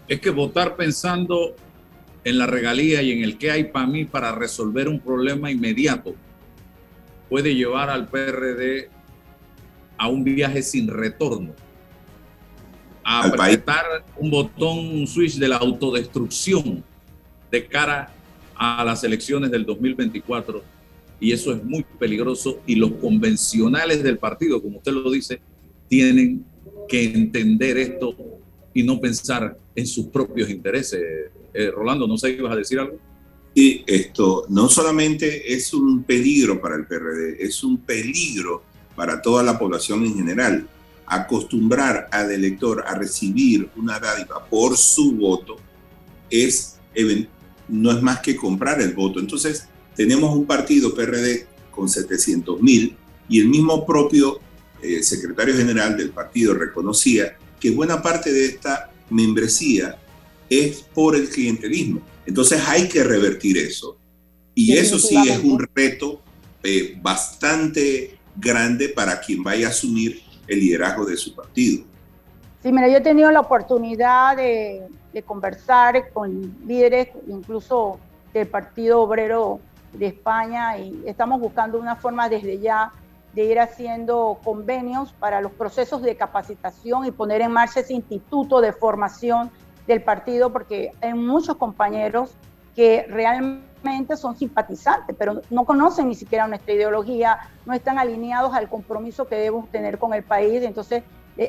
[0.08, 1.58] Es que votar pensando
[2.24, 6.16] en la regalía y en el que hay para mí para resolver un problema inmediato
[7.28, 8.90] puede llevar al PRD
[9.98, 11.52] a un viaje sin retorno,
[13.04, 16.82] a apretar un botón, un switch de la autodestrucción
[17.52, 18.10] de cara
[18.56, 20.79] a las elecciones del 2024.
[21.20, 25.42] Y eso es muy peligroso y los convencionales del partido, como usted lo dice,
[25.88, 26.46] tienen
[26.88, 28.16] que entender esto
[28.74, 31.02] y no pensar en sus propios intereses.
[31.54, 32.98] Eh, Rolando, no sé, ¿ibas a decir algo?
[33.54, 38.64] Y esto no solamente es un peligro para el PRD, es un peligro
[38.96, 40.68] para toda la población en general.
[41.06, 45.58] Acostumbrar al elector a recibir una dádiva por su voto
[46.30, 46.80] es,
[47.68, 49.20] no es más que comprar el voto.
[49.20, 49.68] Entonces,
[50.00, 52.96] tenemos un partido PRD con 700 mil
[53.28, 54.40] y el mismo propio
[54.82, 60.00] eh, secretario general del partido reconocía que buena parte de esta membresía
[60.50, 62.00] es por el clientelismo.
[62.26, 63.98] Entonces hay que revertir eso.
[64.56, 66.22] Y eso sí es un reto
[66.64, 71.84] eh, bastante grande para quien vaya a asumir el liderazgo de su partido.
[72.64, 74.88] Sí, mira, yo he tenido la oportunidad de,
[75.26, 78.00] conversar con líderes, incluso
[78.34, 79.60] del Partido Obrero
[79.94, 82.92] de España, y estamos buscando una forma desde ya
[83.34, 88.62] de ir haciendo convenios para los procesos de capacitación y poner en marcha ese instituto
[88.62, 89.52] de formación
[89.86, 92.32] del partido, porque hay muchos compañeros
[92.76, 98.70] que realmente son simpatizantes, pero no conocen ni siquiera nuestra ideología, no están alineados al
[98.70, 100.64] compromiso que debemos tener con el país.
[100.64, 101.04] Entonces,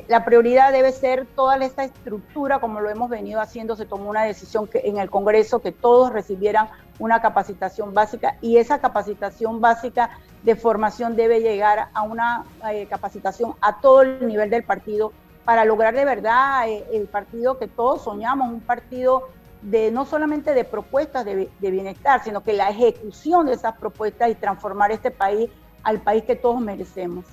[0.07, 4.23] la prioridad debe ser toda esta estructura, como lo hemos venido haciendo, se tomó una
[4.23, 10.11] decisión que, en el Congreso que todos recibieran una capacitación básica y esa capacitación básica
[10.43, 15.11] de formación debe llegar a una eh, capacitación a todo el nivel del partido
[15.43, 19.27] para lograr de verdad eh, el partido que todos soñamos, un partido
[19.61, 24.35] de no solamente de propuestas de, bienestar, sino que la ejecución de esas propuestas y
[24.35, 25.49] transformar este país
[25.83, 27.25] al país que todos merecemos.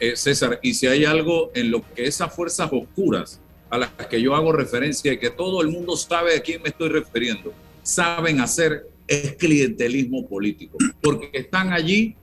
[0.00, 4.22] Eh, César, y si hay algo en lo que esas fuerzas oscuras a las que
[4.22, 8.40] yo hago referencia y que todo el mundo sabe a quién me estoy refiriendo, saben
[8.40, 12.14] hacer es clientelismo político, porque están allí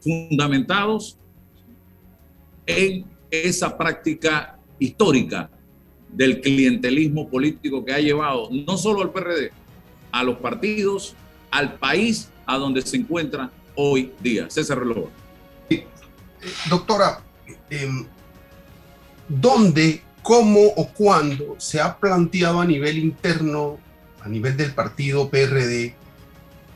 [0.00, 1.16] fundamentados
[2.66, 5.50] en esa práctica histórica
[6.08, 9.52] del clientelismo político que ha llevado no solo al PRD,
[10.12, 11.14] a los partidos,
[11.50, 14.50] al país a donde se encuentra hoy día.
[14.50, 15.08] César Reloj.
[16.68, 17.20] Doctora,
[17.70, 18.06] em,
[19.28, 23.78] ¿dónde, cómo o cuándo se ha planteado a nivel interno,
[24.22, 25.94] a nivel del partido PRD,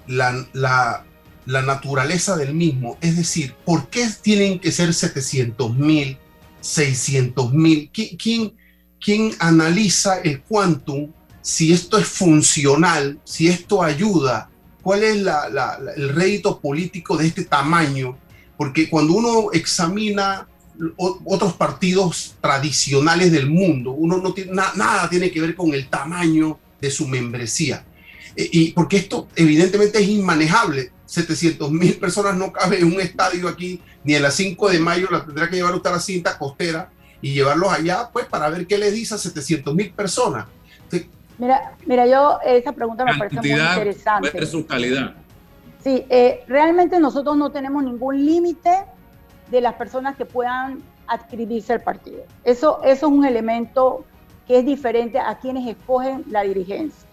[0.07, 1.04] la, la,
[1.46, 2.98] la naturaleza del mismo?
[3.00, 6.18] Es decir, ¿por qué tienen que ser 700 mil,
[6.61, 7.90] 600 mil?
[7.92, 8.54] ¿Quién,
[9.00, 11.12] ¿quién analiza el quantum?
[11.40, 14.50] Si esto es funcional, si esto ayuda,
[14.83, 15.16] cuál es
[15.96, 18.18] el rédito político de este tamaño,
[18.59, 20.47] porque cuando uno examina
[21.25, 26.59] otros partidos tradicionales del mundo, uno no tiene nada tiene que ver con el tamaño
[26.81, 27.85] de su membresía.
[28.37, 30.90] E, y porque esto evidentemente es inmanejable.
[31.07, 35.09] 700 mil personas no cabe en un estadio aquí, ni a las 5 de mayo
[35.11, 36.90] la tendrá que llevar usted a la cinta costera
[37.23, 40.47] y llevarlos allá, pues para ver qué le dice a 700 mil personas.
[41.38, 44.47] Mira, mira, yo esa pregunta me parece muy interesante.
[44.47, 45.14] su calidad.
[45.88, 48.85] Sí, eh, realmente nosotros no tenemos ningún límite
[49.51, 52.24] de las personas que puedan adscribirse al partido.
[52.44, 54.05] Eso, es un elemento
[54.46, 57.09] que es diferente a quienes escogen la dirigencia.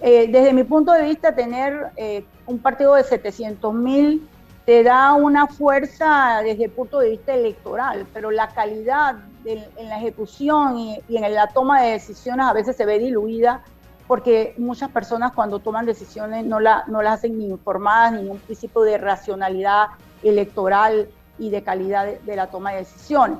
[0.00, 4.26] Eh, desde mi punto de vista, tener eh, un partido de 700 mil
[4.64, 9.98] te da una fuerza desde el punto de vista electoral, pero la calidad en la
[9.98, 13.62] ejecución y, en la toma de decisiones a veces se ve diluida
[14.08, 18.38] porque muchas personas cuando toman decisiones no, la, no las hacen ni informadas, ni un
[18.38, 19.88] principio de racionalidad
[20.22, 23.38] electoral y de calidad de, la toma de decisiones.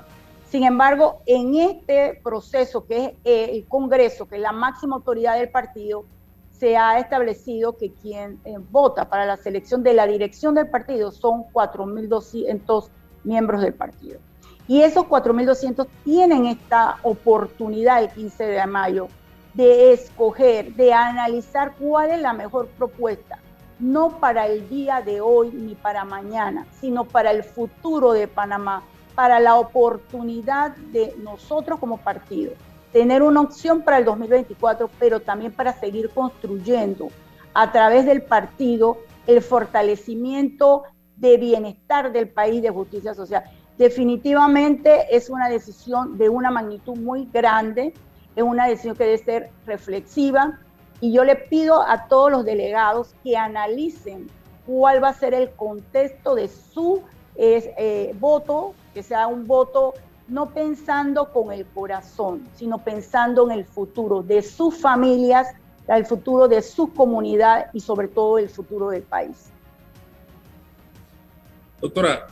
[0.50, 5.38] Sin embargo, en este proceso que es eh, el Congreso, que es la máxima autoridad
[5.38, 6.04] del partido,
[6.52, 11.12] se ha establecido que quien eh, vota para la selección de la dirección del partido
[11.12, 12.88] son 4.200
[13.24, 14.20] miembros del partido.
[14.66, 19.08] Y esos 4.200 tienen esta oportunidad el 15 de mayo
[19.58, 23.40] de escoger, de analizar cuál es la mejor propuesta,
[23.80, 28.84] no para el día de hoy ni para mañana, sino para el futuro de Panamá,
[29.16, 32.52] para la oportunidad de nosotros como partido
[32.92, 37.08] tener una opción para el 2024, pero también para seguir construyendo
[37.54, 40.84] a través del partido el fortalecimiento
[41.16, 43.44] de bienestar del país de justicia social.
[43.76, 47.92] Definitivamente es una decisión de una magnitud muy grande,
[48.38, 50.60] es una decisión que debe ser reflexiva
[51.00, 54.28] y yo le pido a todos los delegados que analicen
[54.64, 57.02] cuál va a ser el contexto de su
[57.34, 59.94] eh, voto, que sea un voto
[60.28, 65.48] no pensando con el corazón, sino pensando en el futuro de sus familias,
[65.88, 69.50] el futuro de su comunidad y sobre todo el futuro del país.
[71.80, 72.28] Doctora,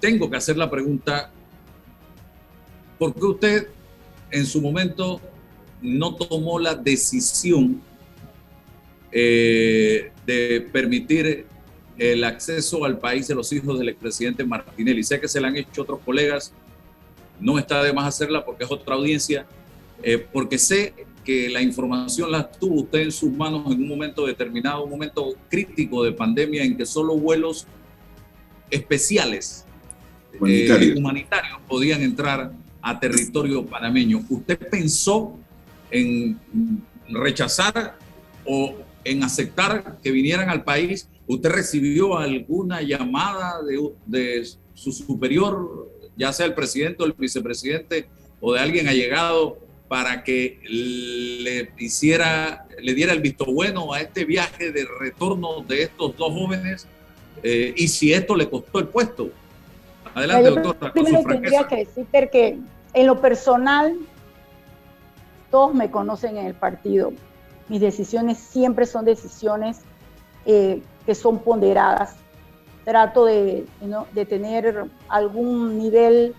[0.00, 1.30] tengo que hacer la pregunta,
[3.00, 3.68] ¿por qué usted
[4.30, 5.22] en su momento
[5.80, 7.80] no tomó la decisión
[9.10, 11.46] eh, de permitir
[11.96, 15.02] el acceso al país de los hijos del expresidente Martinelli.
[15.02, 16.52] Sé que se la han hecho otros colegas,
[17.40, 19.46] no está de más hacerla porque es otra audiencia,
[20.02, 20.92] eh, porque sé
[21.24, 25.34] que la información la tuvo usted en sus manos en un momento determinado, un momento
[25.48, 27.66] crítico de pandemia en que solo vuelos
[28.70, 29.64] especiales
[30.46, 32.52] eh, humanitarios podían entrar
[32.82, 34.24] a territorio panameño.
[34.28, 35.38] ¿Usted pensó
[35.90, 36.38] en
[37.08, 37.96] rechazar
[38.44, 43.60] o en aceptar que vinieran al país ¿Usted recibió alguna llamada
[44.08, 48.08] de, su superior, ya sea el presidente o el vicepresidente
[48.40, 54.24] o de alguien allegado para que le hiciera, le diera el visto bueno a este
[54.24, 56.88] viaje de retorno de estos dos jóvenes
[57.44, 59.30] eh, y si esto le costó el puesto.
[60.14, 60.92] Adelante, doctor.
[60.92, 62.58] Primero tendría que decirte que
[62.92, 63.96] en lo personal,
[65.50, 67.12] todos me conocen en el partido.
[67.68, 69.80] Mis decisiones siempre son decisiones
[70.44, 72.16] eh, que son ponderadas.
[72.84, 73.66] Trato de,
[74.12, 76.34] de tener algún nivel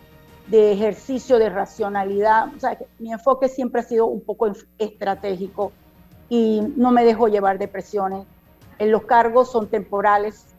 [0.48, 2.54] de ejercicio de racionalidad.
[2.56, 5.72] O sea, mi enfoque siempre ha sido un poco estratégico
[6.28, 8.26] y no me dejo llevar de presiones.
[8.80, 10.51] En los cargos son temporales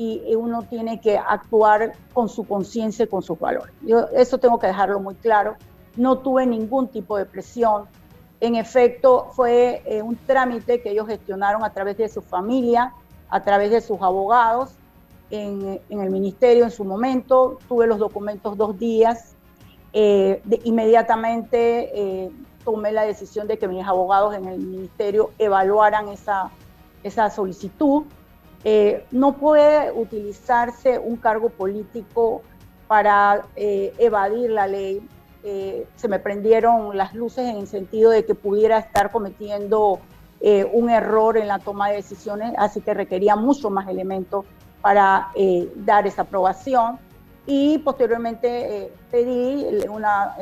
[0.00, 3.74] y uno tiene que actuar con su conciencia y con sus valores.
[3.82, 5.56] Yo eso tengo que dejarlo muy claro.
[5.96, 7.84] No tuve ningún tipo de presión.
[8.40, 12.94] En efecto, fue eh, un trámite que ellos gestionaron a través de su familia,
[13.28, 14.70] a través de sus abogados
[15.30, 17.58] en, el ministerio en su momento.
[17.68, 19.34] Tuve los documentos dos días.
[19.92, 22.30] Eh, inmediatamente eh,
[22.64, 26.50] tomé la decisión de que mis abogados en el ministerio evaluaran esa,
[27.02, 28.04] esa solicitud.
[28.64, 32.42] Eh, no puede utilizarse un cargo político
[32.86, 35.00] para evadir la ley.
[35.42, 40.00] se me prendieron las luces en el sentido de que pudiera estar cometiendo
[40.42, 44.46] eh, un error en la toma de decisiones, así que requería mucho más elementos
[44.80, 46.98] para eh, dar esa aprobación.
[47.46, 50.34] Y posteriormente eh, pedí una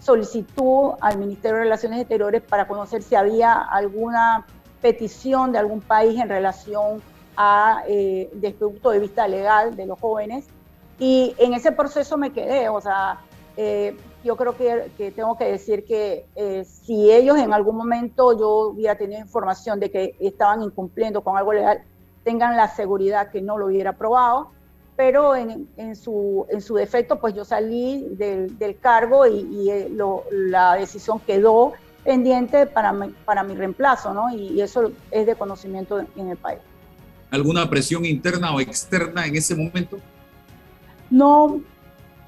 [0.00, 4.46] solicitud al Ministerio de Relaciones Exteriores para conocer si había alguna
[4.80, 7.02] petición de algún país en relación
[7.40, 10.46] a, desde el punto de vista legal de los jóvenes.
[10.98, 13.20] Y en ese proceso me quedé, o sea,
[14.24, 18.96] yo creo que, tengo que decir que eh, si ellos en algún momento yo hubiera
[18.96, 21.82] tenido información de que estaban incumpliendo con algo legal,
[22.24, 24.50] tengan la seguridad que no lo hubiera probado,
[24.96, 29.88] pero en, su, en su defecto, pues yo salí del, del cargo y, eh,
[30.32, 31.72] la decisión quedó
[32.02, 34.34] pendiente para mi, para mi reemplazo, ¿no?
[34.34, 36.58] Y, eso es de conocimiento en el país.
[37.30, 39.98] ¿Alguna presión interna o externa en ese momento?
[41.10, 41.60] No,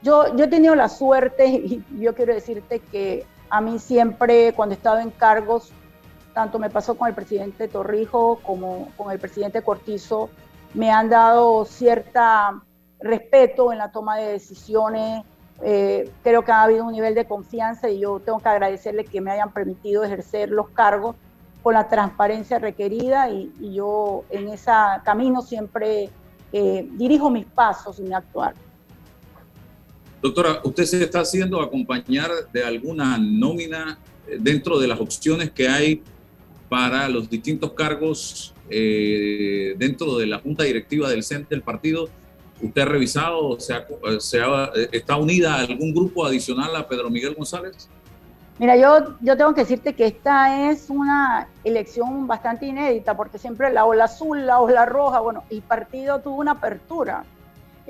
[0.03, 4.75] yo, yo he tenido la suerte y yo quiero decirte que a mí siempre cuando
[4.75, 5.73] he estado en cargos,
[6.35, 10.31] tanto me pasó con el presidente Torrijo como con el presidente Cortizo,
[10.75, 12.63] me han dado cierta
[13.01, 15.25] respeto en la toma de decisiones.
[15.63, 19.21] Eh, creo que ha habido un nivel de confianza y yo tengo que agradecerle que
[19.21, 21.17] me hayan permitido ejercer los cargos
[21.63, 24.71] con la transparencia requerida y, yo en ese
[25.05, 26.11] camino siempre
[26.53, 28.55] eh, dirijo mis pasos y mi actuar.
[30.23, 35.67] Doctora, ¿usted se está haciendo acompañar de alguna nómina eh, dentro de las opciones que
[35.67, 36.03] hay
[36.69, 42.09] para los distintos cargos eh, dentro de la junta directiva del CEN del partido?
[42.61, 47.89] ¿Usted ha revisado, se, eh, está unida a algún grupo adicional a Pedro Miguel González?
[48.61, 53.73] Mira, yo, yo tengo que decirte que esta es una elección bastante inédita porque siempre
[53.73, 57.25] la ola azul, la ola roja, bueno, el partido tuvo una apertura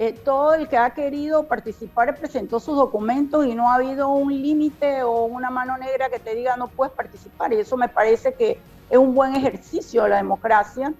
[0.03, 4.33] eh, todo el que ha querido participar presentó sus documentos y no ha habido un
[4.33, 7.53] límite o una mano negra que te diga no puedes participar.
[7.53, 8.59] Y eso me parece que
[8.89, 10.95] es un buen ejercicio de la democracia.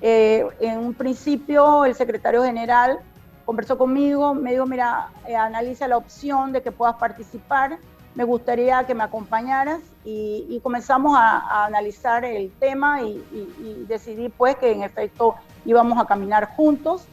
[0.00, 2.98] Eh, en un principio el secretario general
[3.44, 7.78] conversó conmigo, me dijo, mira, eh, analiza la opción de que puedas participar,
[8.14, 14.56] me gustaría que me acompañaras y, comenzamos a, analizar el tema y, y decidí pues
[14.56, 17.06] que en efecto íbamos a caminar juntos.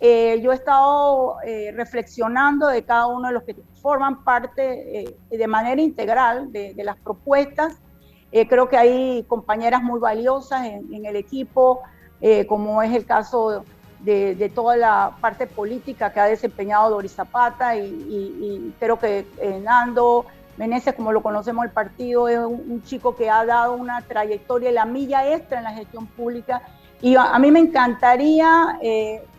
[0.00, 5.16] Eh, yo he estado eh, reflexionando de cada uno de los que forman parte eh,
[5.30, 7.78] de manera integral de, las propuestas.
[8.30, 11.80] creo que hay compañeras muy valiosas en, el equipo,
[12.48, 13.64] como es el caso
[14.04, 19.26] de, toda la parte política que ha desempeñado Doris Zapata y, creo que
[19.62, 20.26] Nando
[20.56, 24.74] Meneses, como lo conocemos el partido, es un, chico que ha dado una trayectoria y
[24.74, 26.62] la milla extra en la gestión pública.
[27.00, 28.78] Y a, mí me encantaría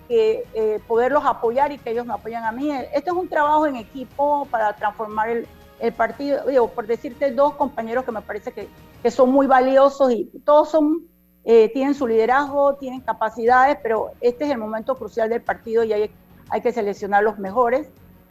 [0.08, 2.72] que eh, poderlos apoyar y que ellos me apoyen a mí.
[2.72, 5.48] Este es un trabajo en equipo para transformar el,
[5.80, 6.46] el partido.
[6.48, 8.68] Digo, por decirte dos compañeros que me parece que,
[9.02, 11.04] que son muy valiosos y todos son,
[11.46, 15.94] eh, tienen su liderazgo, tienen capacidades, pero este es el momento crucial del partido y
[15.94, 16.12] hay,
[16.50, 17.88] hay que seleccionar los mejores.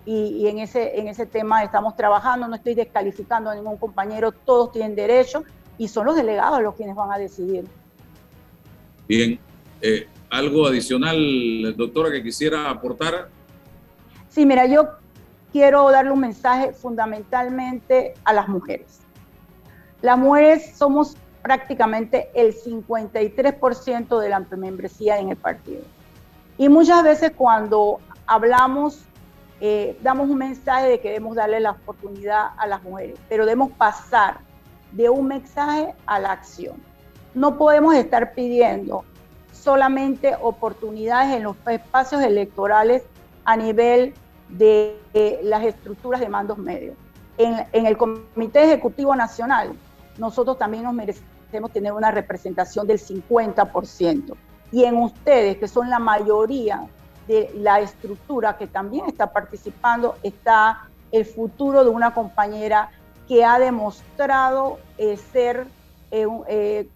[0.07, 4.33] Y, y, en, ese, en ese tema estamos trabajando, no estoy descalificando a ningún compañero,
[4.33, 5.45] todos tienen derecho
[5.79, 7.65] y son los delegados los quienes van a decidir.
[9.09, 9.39] Bien,
[9.81, 13.29] eh, ¿Algo adicional, doctora, que quisiera aportar?
[14.29, 14.89] Sí, mira, yo
[15.53, 18.99] quiero darle un mensaje fundamentalmente a las mujeres.
[20.03, 25.83] Las mujeres somos prácticamente el 53% de la membresía en el partido.
[26.57, 29.05] Y muchas veces cuando hablamos,
[29.61, 33.73] eh, damos un mensaje de que debemos darle la oportunidad a las mujeres, pero debemos
[33.73, 34.39] pasar
[34.93, 36.77] de un mensaje a la acción.
[37.35, 39.05] No podemos estar pidiendo
[39.53, 43.03] solamente oportunidades en los espacios electorales
[43.45, 44.15] a nivel
[44.49, 44.99] de,
[45.43, 46.97] las estructuras de mandos medios.
[47.37, 49.75] En, el Comité Ejecutivo Nacional,
[50.17, 51.34] nosotros también nos merecemos
[51.73, 54.35] tener una representación del 50%.
[54.73, 56.87] Y en ustedes, que son la mayoría
[57.29, 62.91] de la estructura que también está participando, está el futuro de una compañera
[63.29, 65.67] que ha demostrado eh, ser
[66.11, 66.89] eh,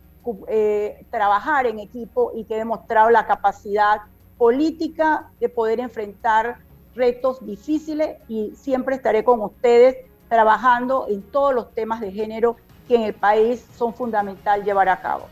[0.48, 4.02] eh, trabajar en equipo y que he demostrado la capacidad
[4.36, 6.59] política de poder enfrentar
[6.94, 9.96] retos difíciles y siempre estaré con ustedes
[10.28, 12.56] trabajando en todos los temas de género
[12.89, 15.28] que en el país son fundamental llevar a cabo.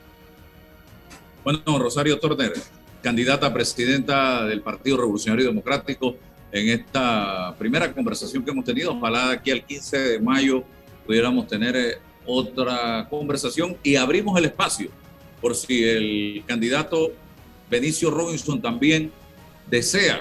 [1.43, 2.53] Bueno, Rosario Torner,
[3.03, 6.17] candidata a presidenta del Partido Revolucionario Democrático,
[6.53, 10.63] en esta primera conversación que hemos tenido, ojalá aquí al 15 de mayo
[11.05, 14.91] pudiéramos tener eh, otra conversación y abrimos el espacio
[15.41, 17.13] por si el candidato
[17.71, 19.13] Benicio Robinson también
[19.69, 20.21] desea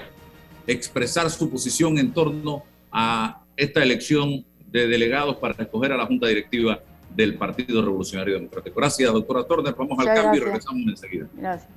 [0.66, 6.26] expresar su posición en torno a esta elección de delegados para escoger a la Junta
[6.26, 6.80] Directiva
[7.16, 8.78] del Partido Revolucionario Democrático.
[8.78, 9.74] Gracias, doctora Turner.
[9.74, 11.26] Vamos al cambio y regresamos enseguida.
[11.34, 11.70] Gracias.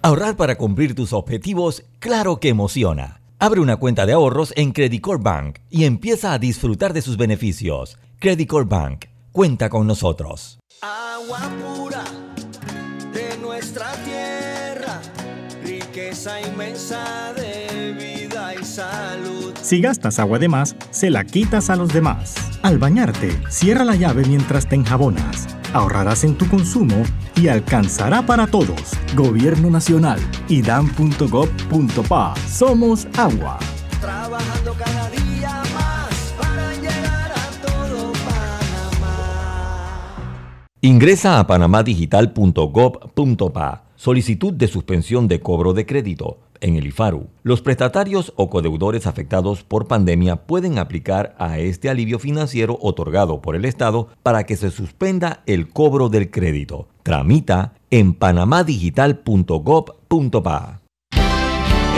[0.00, 3.20] Ahorrar para cumplir tus objetivos, claro que emociona.
[3.40, 7.98] Abre una cuenta de ahorros en Credit Bank y empieza a disfrutar de sus beneficios.
[8.20, 10.58] Credit Bank cuenta con nosotros.
[10.82, 12.04] Agua pura
[13.12, 15.00] de nuestra tierra,
[15.64, 19.47] riqueza inmensa de vida y salud.
[19.68, 22.36] Si gastas agua de más, se la quitas a los demás.
[22.62, 25.46] Al bañarte, cierra la llave mientras te enjabonas.
[25.74, 27.02] Ahorrarás en tu consumo
[27.36, 28.94] y alcanzará para todos.
[29.14, 32.34] Gobierno Nacional y dan.gov.pa.
[32.48, 33.58] Somos agua.
[34.00, 40.16] Trabajando cada día más para llegar a todo Panamá.
[40.80, 43.87] Ingresa a panamadigital.gov.pa.
[43.98, 46.38] Solicitud de suspensión de cobro de crédito.
[46.60, 52.20] En el IFARU, los prestatarios o codeudores afectados por pandemia pueden aplicar a este alivio
[52.20, 56.86] financiero otorgado por el Estado para que se suspenda el cobro del crédito.
[57.02, 60.80] Tramita en panamadigital.gov.pa.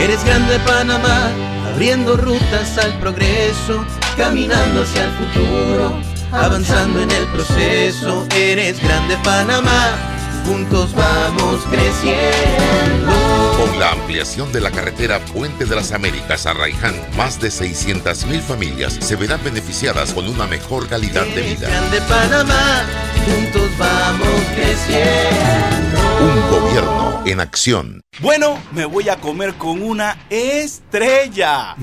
[0.01, 1.29] Eres grande Panamá,
[1.71, 3.85] abriendo rutas al progreso,
[4.17, 5.93] caminando hacia el futuro,
[6.31, 8.25] avanzando en el proceso.
[8.35, 10.10] Eres grande Panamá,
[10.45, 13.11] juntos vamos creciendo.
[13.57, 18.41] Con la ampliación de la carretera Puente de las Américas a Raiján, más de 600.000
[18.41, 21.67] familias se verán beneficiadas con una mejor calidad de vida.
[21.67, 22.85] grande Panamá,
[23.25, 26.01] juntos vamos creciendo.
[26.21, 28.01] Un gobierno en acción.
[28.19, 31.75] Bueno, me voy a comer con una estrella.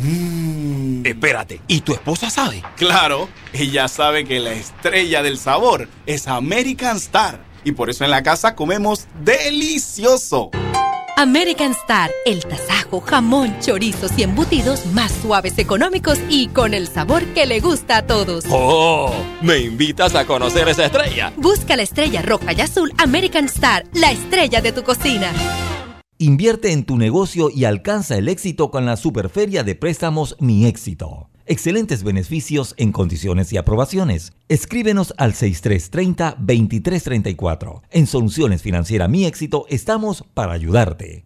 [1.04, 2.62] Espérate, ¿y tu esposa sabe?
[2.76, 7.47] Claro, ella sabe que la estrella del sabor es American Star.
[7.68, 10.50] Y por eso en la casa comemos delicioso.
[11.18, 17.26] American Star, el tasajo, jamón, chorizos y embutidos más suaves, económicos y con el sabor
[17.34, 18.46] que le gusta a todos.
[18.48, 19.12] ¡Oh!
[19.42, 21.34] ¿Me invitas a conocer esa estrella?
[21.36, 25.30] Busca la estrella roja y azul American Star, la estrella de tu cocina.
[26.16, 31.28] Invierte en tu negocio y alcanza el éxito con la Superferia de Préstamos Mi Éxito.
[31.50, 34.34] Excelentes beneficios en condiciones y aprobaciones.
[34.48, 37.80] Escríbenos al 6330-2334.
[37.90, 41.24] En Soluciones Financieras Mi Éxito estamos para ayudarte.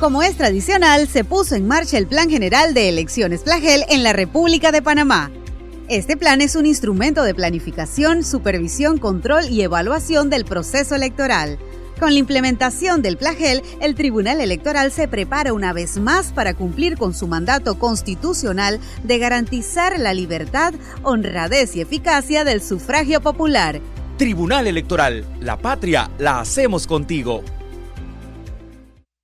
[0.00, 4.12] Como es tradicional, se puso en marcha el Plan General de Elecciones Plagel en la
[4.12, 5.30] República de Panamá.
[5.88, 11.60] Este plan es un instrumento de planificación, supervisión, control y evaluación del proceso electoral.
[12.00, 16.96] Con la implementación del Plagel, el Tribunal Electoral se prepara una vez más para cumplir
[16.96, 20.72] con su mandato constitucional de garantizar la libertad,
[21.02, 23.82] honradez y eficacia del sufragio popular.
[24.16, 27.44] Tribunal Electoral, la patria la hacemos contigo.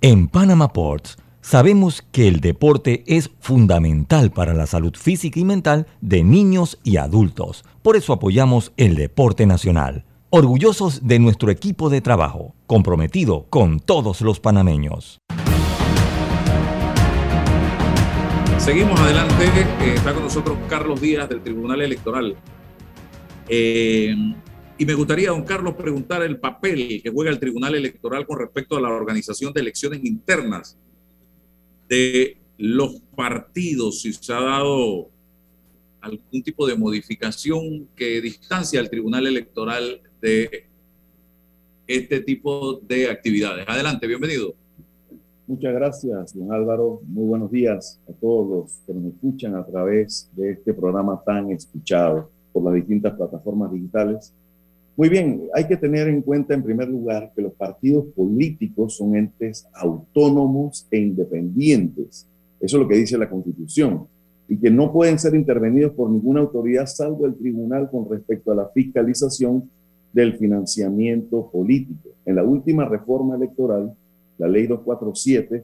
[0.00, 5.88] En Panama Ports sabemos que el deporte es fundamental para la salud física y mental
[6.00, 7.64] de niños y adultos.
[7.82, 10.04] Por eso apoyamos el deporte nacional.
[10.30, 15.18] Orgullosos de nuestro equipo de trabajo, comprometido con todos los panameños.
[18.58, 19.46] Seguimos adelante.
[19.80, 22.36] Eh, está con nosotros Carlos Díaz del Tribunal Electoral.
[23.48, 24.14] Eh,
[24.78, 28.76] y me gustaría, don Carlos, preguntar el papel que juega el Tribunal Electoral con respecto
[28.76, 30.78] a la organización de elecciones internas
[31.88, 35.10] de los partidos, si se ha dado
[36.00, 40.68] algún tipo de modificación que distancia al Tribunal Electoral de
[41.88, 43.64] este tipo de actividades.
[43.68, 44.54] Adelante, bienvenido.
[45.48, 47.00] Muchas gracias, don Álvaro.
[47.04, 51.50] Muy buenos días a todos los que nos escuchan a través de este programa tan
[51.50, 54.34] escuchado por las distintas plataformas digitales.
[54.98, 59.14] Muy bien, hay que tener en cuenta en primer lugar que los partidos políticos son
[59.14, 62.26] entes autónomos e independientes.
[62.58, 64.08] Eso es lo que dice la Constitución.
[64.48, 68.56] Y que no pueden ser intervenidos por ninguna autoridad salvo el tribunal con respecto a
[68.56, 69.70] la fiscalización
[70.12, 72.08] del financiamiento político.
[72.26, 73.94] En la última reforma electoral,
[74.36, 75.62] la ley 247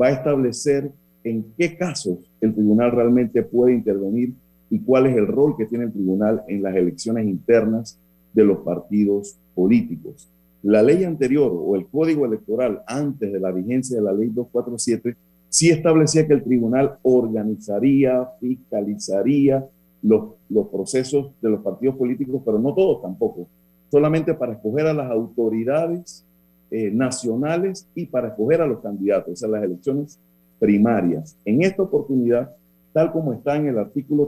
[0.00, 0.90] va a establecer
[1.22, 4.34] en qué casos el tribunal realmente puede intervenir
[4.68, 8.00] y cuál es el rol que tiene el tribunal en las elecciones internas
[8.34, 10.28] de los partidos políticos.
[10.62, 15.16] La ley anterior o el código electoral antes de la vigencia de la ley 247
[15.48, 19.64] sí establecía que el tribunal organizaría, fiscalizaría
[20.02, 23.46] los, los procesos de los partidos políticos, pero no todos tampoco,
[23.90, 26.24] solamente para escoger a las autoridades
[26.70, 30.18] eh, nacionales y para escoger a los candidatos, o sea, las elecciones
[30.58, 31.36] primarias.
[31.44, 32.50] En esta oportunidad,
[32.92, 34.26] tal como está en el artículo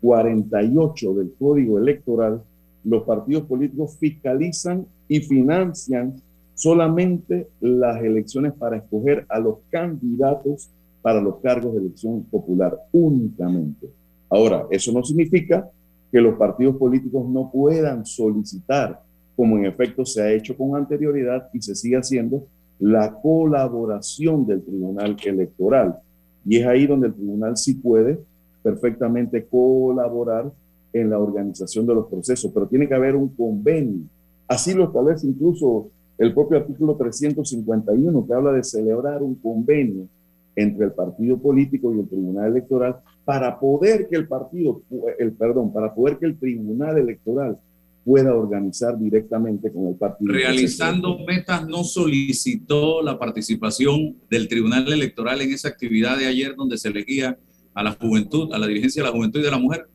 [0.00, 2.42] 348 del Código Electoral,
[2.84, 6.20] los partidos políticos fiscalizan y financian
[6.54, 10.70] solamente las elecciones para escoger a los candidatos
[11.02, 13.88] para los cargos de elección popular únicamente.
[14.28, 15.68] Ahora, eso no significa
[16.10, 19.00] que los partidos políticos no puedan solicitar,
[19.36, 22.46] como en efecto se ha hecho con anterioridad y se sigue haciendo,
[22.78, 25.96] la colaboración del Tribunal Electoral.
[26.44, 28.18] Y es ahí donde el Tribunal sí puede
[28.66, 30.52] perfectamente colaborar
[30.92, 34.06] en la organización de los procesos, pero tiene que haber un convenio.
[34.48, 35.88] Así lo establece incluso
[36.18, 40.08] el propio artículo 351, que habla de celebrar un convenio
[40.56, 44.82] entre el partido político y el tribunal electoral para poder que el partido,
[45.16, 47.56] el perdón, para poder que el tribunal electoral
[48.04, 50.32] pueda organizar directamente con el partido.
[50.32, 56.78] Realizando metas no solicitó la participación del tribunal electoral en esa actividad de ayer donde
[56.78, 57.38] se elegía
[57.76, 59.86] a la juventud, a la dirigencia de la juventud y de la mujer.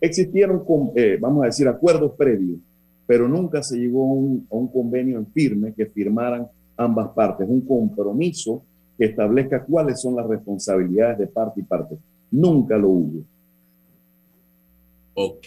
[0.00, 0.64] Existieron,
[0.96, 2.58] eh, vamos a decir, acuerdos previos,
[3.06, 7.46] pero nunca se llegó a un, a un convenio en firme que firmaran ambas partes,
[7.48, 8.64] un compromiso
[8.98, 11.96] que establezca cuáles son las responsabilidades de parte y parte.
[12.32, 13.24] Nunca lo hubo.
[15.14, 15.46] Ok.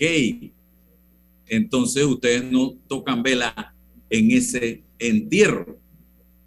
[1.47, 3.75] Entonces ustedes no tocan vela
[4.09, 5.77] en ese entierro.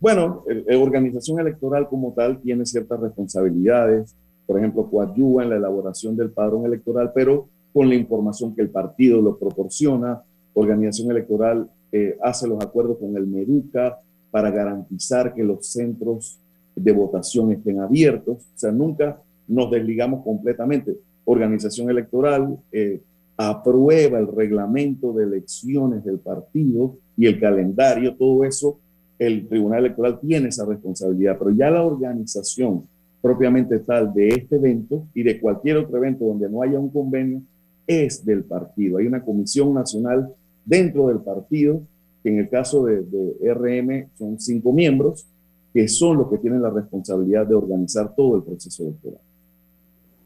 [0.00, 4.16] Bueno, la organización electoral como tal tiene ciertas responsabilidades,
[4.46, 8.70] por ejemplo, coadyuva en la elaboración del padrón electoral, pero con la información que el
[8.70, 10.22] partido lo proporciona.
[10.54, 13.98] Organización electoral eh, hace los acuerdos con el MEDUCA
[14.30, 16.38] para garantizar que los centros
[16.74, 20.96] de votación estén abiertos, o sea, nunca nos desligamos completamente.
[21.24, 23.00] Organización electoral eh,
[23.36, 28.78] aprueba el reglamento de elecciones del partido y el calendario, todo eso,
[29.18, 32.84] el Tribunal Electoral tiene esa responsabilidad, pero ya la organización
[33.26, 37.42] propiamente tal de este evento y de cualquier otro evento donde no haya un convenio
[37.84, 38.98] es del partido.
[38.98, 40.32] Hay una comisión nacional
[40.64, 41.82] dentro del partido,
[42.22, 43.02] que en el caso de,
[43.52, 45.26] RM son cinco miembros,
[45.74, 49.20] que son los que tienen la responsabilidad de organizar todo el proceso electoral.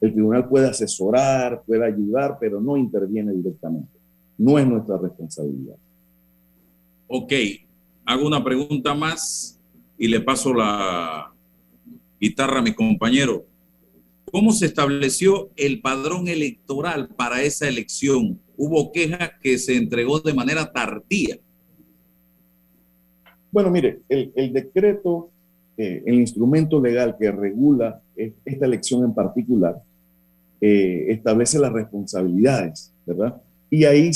[0.03, 3.99] El tribunal puede asesorar, puede ayudar, pero no interviene directamente.
[4.37, 5.77] No es nuestra responsabilidad.
[7.09, 7.33] Ok,
[8.05, 9.59] hago una pregunta más
[9.97, 11.30] y le paso la
[12.21, 13.47] guitarra mi compañero.
[14.31, 18.39] ¿Cómo se estableció el padrón electoral para esa elección?
[18.57, 21.39] Hubo queja que se entregó de manera tardía.
[23.51, 25.31] Bueno, mire, el, decreto
[25.77, 29.83] eh, el instrumento legal que regula esta elección en particular
[30.61, 33.43] eh, establece las responsabilidades, ¿verdad?
[33.71, 34.11] Y ahí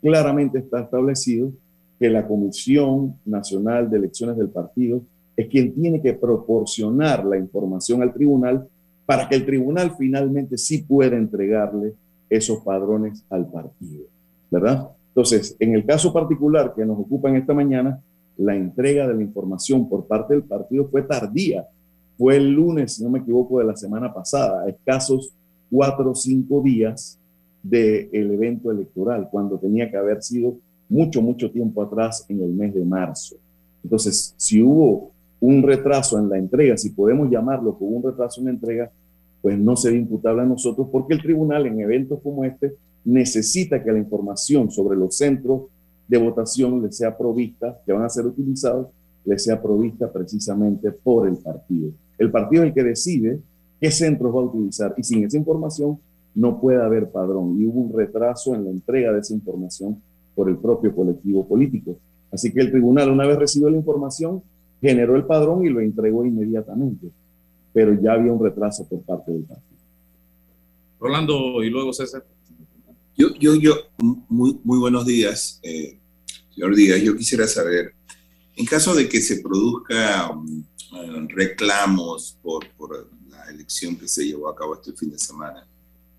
[0.00, 1.52] claramente está establecido
[2.00, 5.02] que la Comisión Nacional de Elecciones del partido
[5.36, 8.68] es quien tiene que proporcionar la información al tribunal
[9.06, 11.94] para que el tribunal finalmente sí pueda entregarle
[12.28, 14.04] esos padrones al partido,
[14.50, 14.88] ¿verdad?
[15.08, 18.00] Entonces, en el caso particular que nos ocupa en esta mañana,
[18.38, 21.66] la entrega de la información por parte del partido fue tardía.
[22.16, 25.32] Fue el lunes, si no me equivoco, de la semana pasada, a escasos
[25.70, 27.18] cuatro o cinco días
[27.62, 30.56] del evento electoral, cuando tenía que haber sido
[30.88, 33.36] mucho, mucho tiempo atrás en el mes de marzo.
[33.84, 35.11] Entonces, si hubo
[35.42, 38.92] un retraso en la entrega, si podemos llamarlo como un retraso en la entrega,
[39.40, 43.82] pues no se ve imputable a nosotros porque el tribunal en eventos como este necesita
[43.82, 45.62] que la información sobre los centros
[46.06, 48.86] de votación les sea provista, que van a ser utilizados,
[49.24, 51.90] les sea provista precisamente por el partido.
[52.18, 53.40] El partido es el que decide
[53.80, 55.98] qué centros va a utilizar y sin esa información
[56.36, 57.60] no puede haber padrón.
[57.60, 60.00] Y hubo un retraso en la entrega de esa información
[60.36, 61.96] por el propio colectivo político.
[62.30, 64.40] Así que el tribunal, una vez recibió la información,
[64.82, 67.10] generó el padrón y lo entregó inmediatamente.
[67.72, 69.78] Pero ya había un retraso por parte del partido.
[71.00, 72.26] Rolando y luego César.
[73.16, 73.74] Yo, yo, yo,
[74.28, 75.60] muy, muy buenos días.
[75.62, 75.98] Eh,
[76.54, 77.94] Señor Díaz, yo quisiera saber,
[78.56, 80.64] en caso de que se produzca um,
[80.94, 85.66] eh, reclamos por, por, la elección que se llevó a cabo este fin de semana,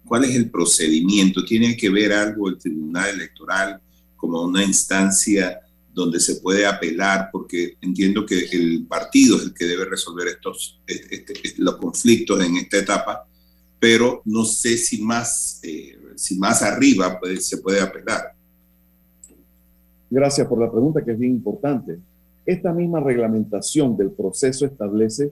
[0.05, 1.45] ¿cuál es el procedimiento?
[1.45, 3.79] ¿Tiene que ver algo el Tribunal Electoral
[4.15, 5.59] como una instancia
[5.93, 7.29] donde se puede apelar?
[7.31, 12.57] Porque entiendo que el partido es el que debe resolver estos, este, los conflictos en
[12.57, 13.27] esta etapa,
[13.79, 18.33] pero no sé si más, eh, si más arriba se puede apelar.
[20.09, 21.97] Gracias por la pregunta, que es bien importante.
[22.45, 25.31] Esta misma reglamentación del proceso establece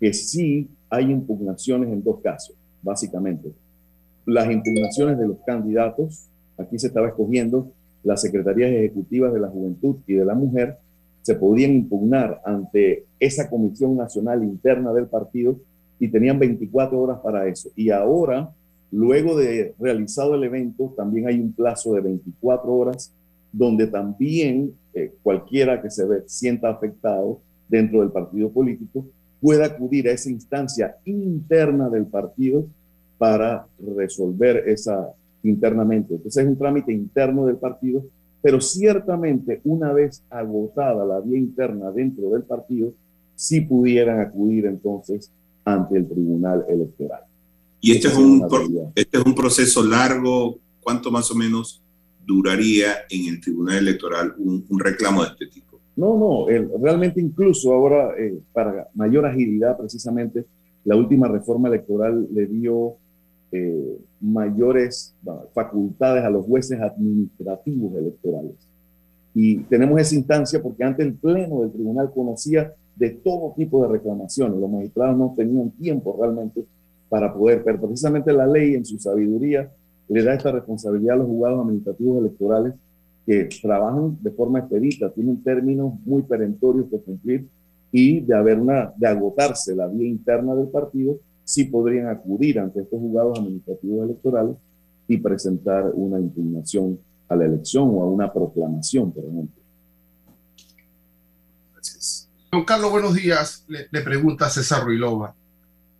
[0.00, 3.52] que sí hay impugnaciones en dos casos, básicamente.
[4.26, 7.72] Las impugnaciones de los candidatos, aquí se estaba escogiendo
[8.02, 10.78] las secretarías ejecutivas de la juventud y de la mujer,
[11.22, 15.56] se podían impugnar ante esa comisión nacional interna del partido
[15.98, 17.70] y tenían 24 horas para eso.
[17.76, 18.50] Y ahora,
[18.90, 23.12] luego de realizado el evento, también hay un plazo de 24 horas
[23.52, 29.06] donde también eh, cualquiera que se ve, sienta afectado dentro del partido político
[29.40, 32.66] pueda acudir a esa instancia interna del partido
[33.18, 35.12] para resolver esa
[35.48, 36.14] internamente.
[36.14, 38.04] Entonces es un trámite interno del partido,
[38.40, 42.92] pero ciertamente una vez agotada la vía interna dentro del partido,
[43.34, 45.32] sí pudieran acudir entonces
[45.64, 47.20] ante el Tribunal Electoral.
[47.80, 48.44] Y este es, un,
[48.94, 51.80] este es un proceso largo, ¿cuánto más o menos
[52.26, 55.78] duraría en el Tribunal Electoral un, reclamo de este tipo?
[55.94, 56.46] No, no,
[56.80, 60.44] realmente incluso ahora, eh, para mayor agilidad precisamente,
[60.84, 62.94] la última reforma electoral le dio
[63.52, 65.14] eh, mayores
[65.52, 68.54] facultades a los jueces administrativos electorales.
[69.34, 73.88] Y tenemos esa instancia porque antes el Pleno del Tribunal conocía de todo tipo de
[73.88, 74.58] reclamaciones.
[74.58, 76.64] Los magistrados no tenían tiempo realmente
[77.08, 79.70] para poder, pero precisamente la ley en su sabiduría
[80.08, 82.74] le da esta responsabilidad a los juzgados administrativos electorales
[83.26, 87.46] que trabajan de forma expedita, tienen términos muy perentorios que cumplir
[87.92, 91.18] y de haber una, de agotarse la vía interna del partido,
[91.48, 94.56] sí podrían acudir ante estos juzgados administrativos electorales
[95.08, 99.62] y presentar una impugnación a la elección o a una proclamación, por ejemplo.
[101.72, 102.28] Gracias.
[102.52, 103.64] Don Carlos, buenos días.
[103.66, 105.34] Le, pregunta César Ruilova.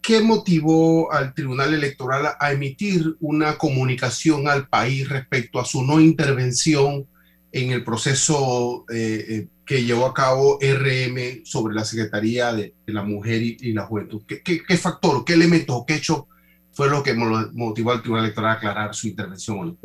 [0.03, 5.99] ¿Qué motivó al Tribunal Electoral a emitir una comunicación al país respecto a su no
[5.99, 7.07] intervención
[7.53, 13.03] en el proceso eh, eh, que llevó a cabo RM sobre la Secretaría de, la
[13.03, 14.23] Mujer y, la Juventud?
[14.27, 16.27] ¿Qué, ¿Qué, factor, qué elemento qué hecho
[16.73, 19.77] fue lo que motivó al Tribunal Electoral a aclarar su intervención?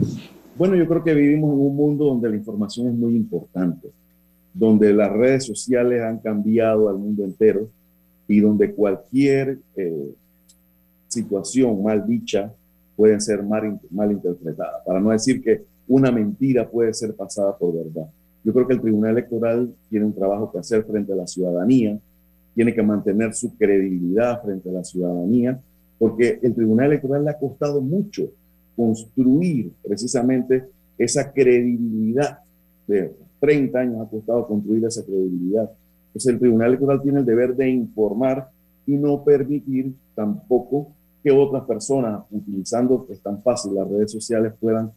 [0.58, 3.90] Bueno, yo creo que vivimos en un mundo donde la información es muy importante,
[4.54, 7.68] donde las redes sociales han cambiado al mundo entero
[8.26, 10.14] y donde cualquier eh,
[11.10, 12.54] situación mal dicha
[12.96, 17.76] puede ser mal, mal interpretada, para no decir que una mentira puede ser pasada por
[17.76, 18.08] verdad.
[18.44, 21.98] Yo creo que el Tribunal Electoral tiene un trabajo que hacer frente a la ciudadanía,
[22.54, 25.60] tiene que mantener su credibilidad frente a la ciudadanía,
[25.98, 28.30] porque el Tribunal Electoral le ha costado mucho
[28.76, 30.66] construir precisamente
[30.98, 32.40] esa credibilidad.
[32.88, 35.70] De 30 años ha costado construir esa credibilidad.
[36.08, 38.50] Entonces el Tribunal Electoral tiene el deber de informar
[38.86, 40.92] y no permitir tampoco
[41.24, 44.92] que otras personas, utilizando, es tan fácil, las redes sociales puedan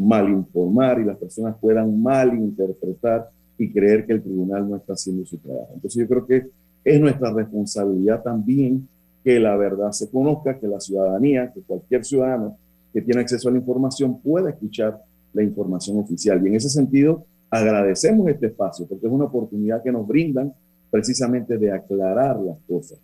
[0.00, 3.28] mal informar y las personas puedan mal interpretar
[3.58, 5.72] y creer que el tribunal no está haciendo su trabajo.
[5.74, 6.46] Entonces yo creo que
[6.82, 8.88] es nuestra responsabilidad también
[9.22, 12.56] que la verdad se conozca, que la ciudadanía, que cualquier ciudadano
[12.92, 15.02] que tiene acceso a la información pueda escuchar
[15.34, 16.42] la información oficial.
[16.42, 20.54] Y en ese sentido, agradecemos este espacio porque es una oportunidad que nos brindan
[20.90, 22.98] precisamente de aclarar las cosas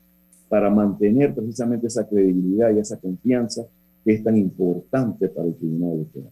[0.49, 3.67] para mantener precisamente esa credibilidad y esa confianza
[4.03, 6.31] que es tan importante para el Tribunal Electoral.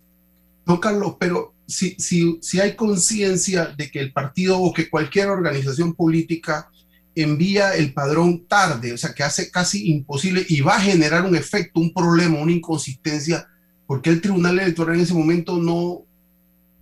[0.65, 5.29] Don Carlos, pero si, si, si hay conciencia de que el partido o que cualquier
[5.29, 6.71] organización política
[7.15, 11.37] envía el padrón tarde, o sea, que hace casi imposible y va a generar un
[11.37, 13.47] efecto, un problema, una inconsistencia,
[13.87, 16.03] porque el Tribunal Electoral en ese momento no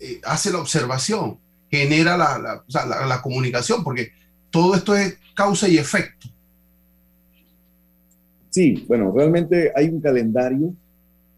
[0.01, 1.39] eh, hace la observación,
[1.70, 4.12] genera la, la, la, comunicación, porque
[4.51, 6.28] todo esto es causa y efecto.
[8.51, 10.74] Sí, bueno, realmente hay un calendario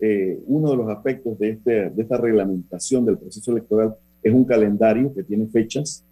[0.07, 4.45] eh, uno de los aspectos de, este, de esta reglamentación del proceso electoral es un
[4.45, 6.05] calendario que tiene fechas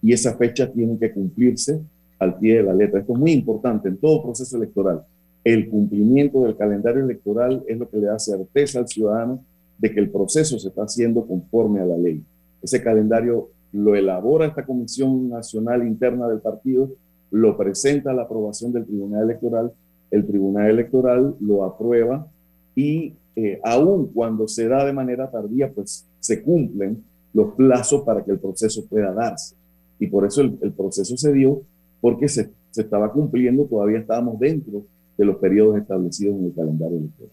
[0.00, 1.78] y esas fechas tienen que cumplirse
[2.18, 3.00] al pie de la letra.
[3.00, 5.02] Esto es muy importante en todo proceso electoral.
[5.44, 9.44] El cumplimiento del calendario electoral es lo que le da certeza al ciudadano
[9.76, 12.24] de que el proceso se está haciendo conforme a la ley.
[12.62, 16.92] Ese calendario lo elabora esta Comisión Nacional Interna del partido,
[17.30, 19.70] lo presenta a la aprobación del Tribunal Electoral,
[20.10, 22.26] el Tribunal Electoral lo aprueba
[22.74, 28.24] y eh, aun cuando se da de manera tardía, pues se cumplen los plazos para
[28.24, 29.56] que el proceso pueda darse.
[29.98, 31.62] Y por eso el, proceso se dio,
[32.00, 34.84] porque se, se, estaba cumpliendo, todavía estábamos dentro
[35.16, 37.32] de los periodos establecidos en el calendario electoral.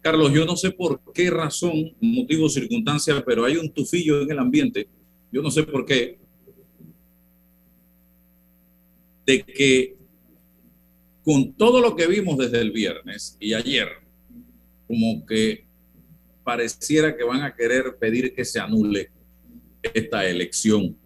[0.00, 4.38] Carlos, yo no sé por qué razón, motivo, circunstancia, pero hay un tufillo en el
[4.38, 4.86] ambiente,
[5.32, 6.18] yo no sé por qué,
[9.24, 9.96] de que
[11.24, 13.88] con todo lo que vimos desde el viernes y ayer,
[14.86, 15.64] como que
[16.42, 19.10] pareciera que van a querer pedir que se anule
[19.82, 20.96] esta elección.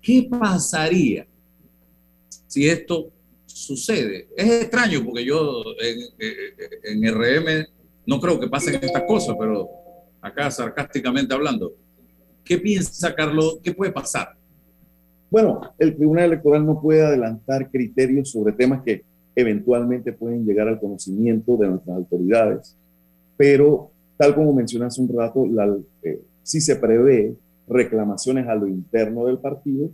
[0.00, 1.26] ¿Qué pasaría
[2.46, 3.12] si esto
[3.46, 4.28] sucede?
[4.36, 7.66] Es extraño porque yo en, en RM
[8.06, 9.68] no creo que pasen estas cosas, pero
[10.20, 11.74] acá sarcásticamente hablando,
[12.44, 13.60] ¿qué piensa Carlos?
[13.62, 14.34] ¿Qué puede pasar?
[15.30, 19.04] Bueno, el Tribunal Electoral no puede adelantar criterios sobre temas que
[19.36, 22.76] eventualmente pueden llegar al conocimiento de nuestras autoridades
[23.40, 27.34] pero tal como mencioné hace un rato, la, eh, si se prevé
[27.66, 29.88] reclamaciones a lo interno del partido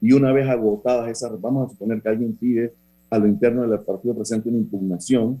[0.00, 2.72] y una vez agotadas esas, vamos a suponer que alguien pide
[3.08, 5.40] a lo interno del partido presenta una impugnación,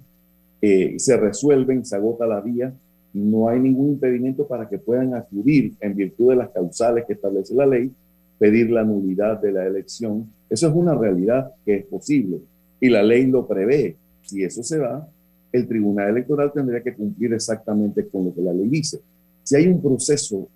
[0.62, 2.72] eh, se resuelven, se agota la vía,
[3.12, 7.52] no hay ningún impedimento para que puedan acudir en virtud de las causales que establece
[7.52, 7.90] la ley,
[8.38, 10.30] pedir la nulidad de la elección.
[10.48, 12.42] Eso es una realidad que es posible
[12.78, 13.96] y la ley lo prevé.
[14.22, 15.08] Si eso se da,
[15.52, 19.00] el Tribunal Electoral tendría que cumplir exactamente con lo que la ley dice.
[19.42, 20.48] Si hay un proceso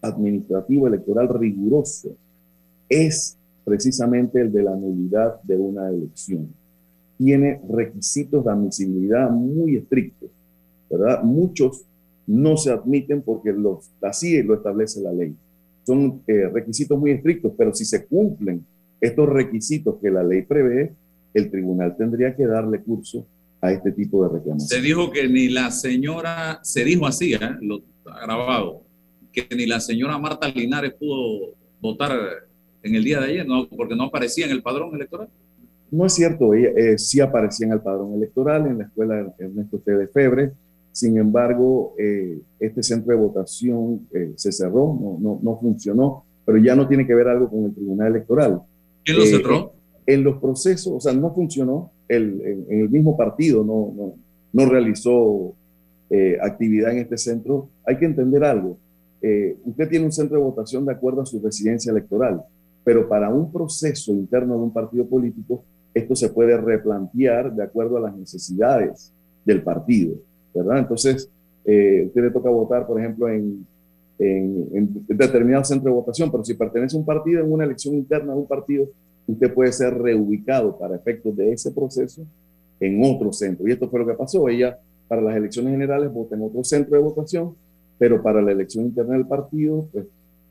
[0.00, 2.16] administrativo electoral riguroso,
[2.88, 6.48] es precisamente el de la nulidad de una elección.
[7.16, 10.30] Tiene requisitos de admisibilidad muy estrictos,
[10.90, 11.22] ¿verdad?
[11.22, 11.84] Muchos
[12.26, 15.34] no se admiten porque los, así lo establece la ley.
[15.84, 18.64] Son eh, requisitos muy estrictos, pero si se cumplen
[19.00, 20.94] estos requisitos que la ley prevé,
[21.34, 23.26] el tribunal tendría que darle curso
[23.62, 24.68] a este tipo de reclamación.
[24.68, 27.38] Se dijo que ni la señora, se dijo así, ¿eh?
[27.60, 28.82] lo grabado,
[29.32, 32.12] que ni la señora Marta Linares pudo votar
[32.82, 33.68] en el día de ayer, ¿no?
[33.68, 35.28] porque no aparecía en el padrón electoral.
[35.92, 39.78] No es cierto, ella eh, sí aparecía en el padrón electoral en la escuela Ernesto
[39.78, 39.92] T.
[39.92, 40.52] de Febre.
[40.90, 46.58] Sin embargo, eh, este centro de votación eh, se cerró, no, no, no, funcionó, pero
[46.58, 48.62] ya no tiene que ver algo con el Tribunal Electoral.
[49.04, 49.74] ¿Quién lo cerró?
[50.06, 54.14] En, los procesos, o sea, no funcionó, el, en, el mismo partido no,
[54.52, 55.54] no, realizó
[56.42, 57.70] actividad en este centro.
[57.86, 58.76] Hay que entender algo.
[59.64, 62.42] usted tiene un centro de votación de acuerdo a su residencia electoral
[62.84, 67.96] pero para un proceso interno de un partido político, esto se puede replantear de acuerdo
[67.98, 69.12] a las necesidades
[69.44, 70.16] del partido,
[70.54, 70.78] ¿verdad?
[70.78, 71.30] Entonces,
[71.64, 73.66] eh, usted le toca votar, por ejemplo, en,
[74.18, 78.32] en, determinado centro de votación, pero si pertenece a un partido, en una elección interna
[78.32, 78.88] de un partido,
[79.26, 82.22] usted puede ser reubicado para efectos de ese proceso
[82.80, 83.66] en otro centro.
[83.66, 84.48] Y esto fue lo que pasó.
[84.48, 87.54] Ella, para las elecciones generales, vota en otro centro de votación,
[87.98, 90.06] pero para la elección interna del partido, pues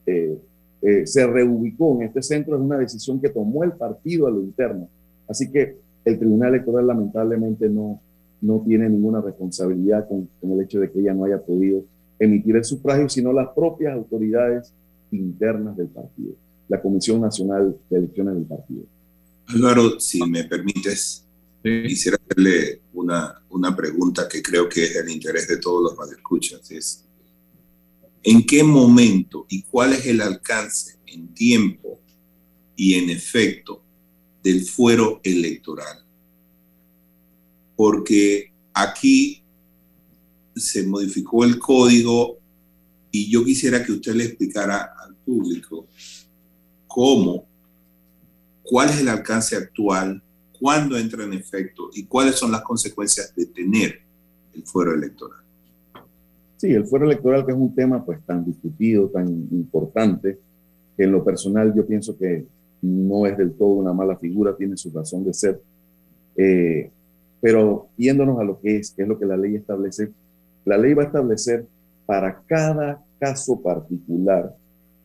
[0.06, 0.38] eh,
[0.82, 4.42] eh, se reubicó en este centro es una decisión que tomó el partido a lo
[4.42, 4.88] interno.
[5.28, 8.02] Así que el Tribunal Electoral lamentablemente no,
[8.42, 11.84] no tiene ninguna responsabilidad con, con, el hecho de que ella no haya podido
[12.18, 14.74] emitir el sufragio, sino las propias autoridades
[15.12, 16.34] internas del partido,
[16.72, 18.86] la Comisión Nacional de Elecciones del partido.
[19.48, 21.26] Álvaro, si me permites,
[21.62, 26.72] quisiera hacerle una, una pregunta que creo que es el interés de todos los radioescuchas.
[26.72, 27.04] Es,
[28.24, 32.00] en qué momento y cuál es el alcance en tiempo
[32.78, 33.84] y en efecto
[34.42, 36.06] del fuero electoral.
[37.76, 39.44] Porque aquí
[40.56, 42.40] se modificó el código
[43.12, 45.90] y yo quisiera que usted le explicara al público
[46.94, 47.46] cómo,
[48.64, 50.22] cuál es el alcance actual,
[50.60, 54.00] cuándo entra en efecto y cuáles son las consecuencias de tener
[54.54, 55.40] el fuero electoral.
[56.58, 60.38] Sí, el fuero electoral, que es un tema pues tan discutido, tan importante,
[60.96, 62.46] que en lo personal yo pienso que
[62.82, 65.62] no es del todo una mala figura, tiene su razón de ser.
[66.36, 66.92] Eh,
[67.40, 70.12] pero yéndonos a lo que es, que es lo que la ley establece,
[70.66, 71.66] la ley va a establecer
[72.06, 74.56] para cada caso particular,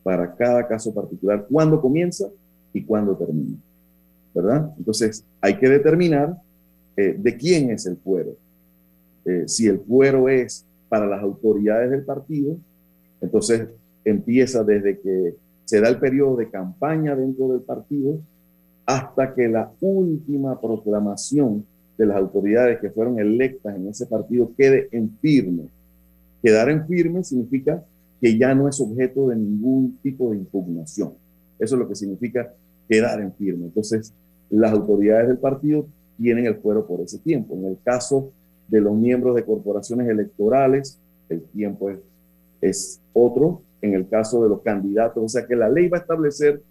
[0.07, 2.29] para cada caso particular, cuándo comienza
[2.71, 3.57] y cuándo termina.
[4.33, 4.71] ¿Verdad?
[4.77, 6.33] Entonces, hay que determinar
[6.95, 8.37] eh, de quién es el fuero.
[9.25, 12.55] Eh, si el fuero es para las autoridades del partido.
[13.19, 13.67] Entonces
[14.05, 15.35] empieza desde que
[15.65, 18.21] se da el periodo de campaña dentro del partido
[18.85, 21.65] hasta que la última proclamación
[21.97, 25.63] de las autoridades que fueron electas en ese partido quede en firme.
[26.41, 27.83] Quedar en firme significa
[28.19, 31.13] que ya no es objeto de ningún tipo de impugnación.
[31.59, 32.53] Eso es lo que significa
[32.87, 33.65] quedar en firme.
[33.65, 34.13] Entonces,
[34.49, 35.87] las autoridades del partido
[36.17, 37.55] tienen el fuero por ese tiempo.
[37.55, 38.31] En el caso
[38.67, 40.99] de los miembros de corporaciones electorales,
[41.29, 41.91] el tiempo
[42.61, 46.01] es, otro en el caso de los candidatos, o sea que la ley va a
[46.01, 46.61] establecer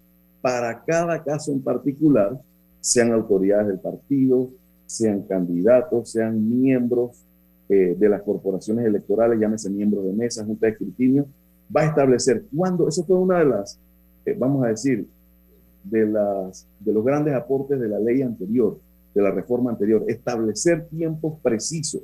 [0.41, 2.39] para cada caso en particular,
[2.81, 4.49] sean autoridades del partido,
[4.85, 7.23] sean candidatos, sean miembros
[7.69, 11.27] eh, de las corporaciones electorales, llámese miembros de mesa, junta de escrutinio,
[11.75, 13.79] va a establecer cuándo, eso fue una de las,
[14.25, 15.07] eh, vamos a decir,
[15.83, 18.79] de, las, de los grandes aportes de la ley anterior,
[19.13, 22.01] de la reforma anterior, establecer tiempos precisos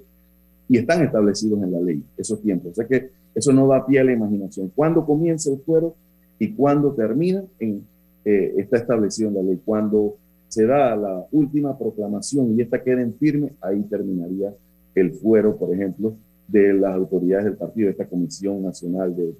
[0.68, 2.72] y están establecidos en la ley esos tiempos.
[2.72, 4.72] O sea que eso no da pie a la imaginación.
[4.76, 5.95] Cuando comienza el fuero
[6.39, 7.86] y cuando termina, en,
[8.26, 9.61] eh, está establecido en la ley.
[9.64, 14.53] Cuando se da la última proclamación y esta queda en firme, ahí terminaría
[14.95, 16.15] el fuero, por ejemplo,
[16.47, 19.33] de las autoridades del partido, de esta Comisión Nacional de,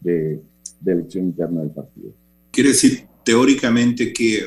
[0.00, 0.40] de,
[0.80, 2.12] de Elección Interna del partido.
[2.50, 4.40] Quiere decir teóricamente que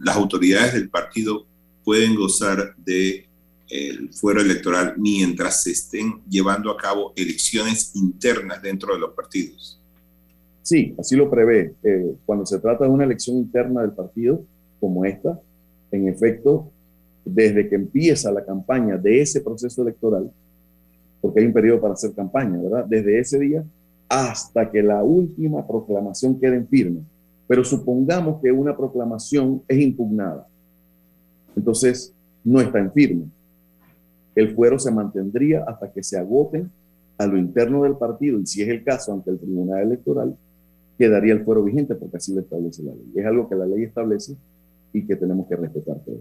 [0.00, 1.44] las autoridades del partido
[1.84, 3.26] pueden gozar de
[3.68, 9.80] el fuero electoral mientras se estén llevando a cabo elecciones internas dentro de los partidos.
[10.62, 11.74] Sí, así lo prevé.
[11.82, 14.44] Eh, cuando se trata de una elección interna del partido,
[14.80, 15.40] como esta,
[15.90, 16.70] en efecto,
[17.24, 20.30] desde que empieza la campaña de ese proceso electoral,
[21.20, 22.84] porque hay un periodo para hacer campaña, ¿verdad?
[22.86, 23.64] Desde ese día
[24.08, 27.00] hasta que la última proclamación quede en firme.
[27.46, 30.46] Pero supongamos que una proclamación es impugnada.
[31.56, 33.26] Entonces, no está en firme.
[34.34, 36.70] El fuero se mantendría hasta que se agoten
[37.16, 40.36] a lo interno del partido y si es el caso ante el Tribunal Electoral,
[40.98, 43.12] quedaría el fuero vigente porque así lo establece la ley.
[43.14, 44.36] Es algo que la ley establece
[44.92, 46.20] y que tenemos que respetar todos.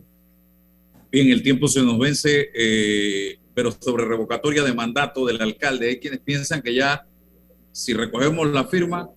[1.13, 5.99] Bien, el tiempo se nos vence, eh, pero sobre revocatoria de mandato del alcalde, hay
[5.99, 7.05] quienes piensan que ya,
[7.71, 9.11] si recogemos la firma,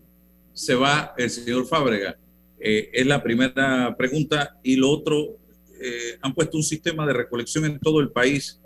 [0.52, 2.18] se va el señor Fábrega.
[2.60, 4.58] Eh, es la primera pregunta.
[4.62, 5.38] Y lo otro,
[5.80, 8.60] eh, han puesto un sistema de recolección en todo el país.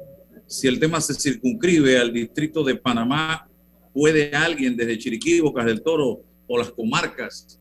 [0.48, 3.48] Si el tema se circunscribe al distrito de Panamá,
[3.94, 7.60] ¿puede alguien desde Chiriquí, Bocas del Toro o las comarcas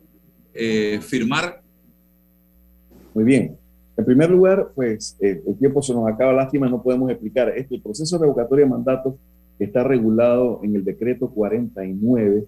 [1.02, 1.62] firmar
[3.14, 3.58] muy bien.
[4.00, 7.50] En primer lugar, pues eh, el tiempo se nos acaba, lástima, no podemos explicar.
[7.50, 9.16] Este el proceso revocatorio de mandatos
[9.60, 12.46] está regulado en el decreto 49,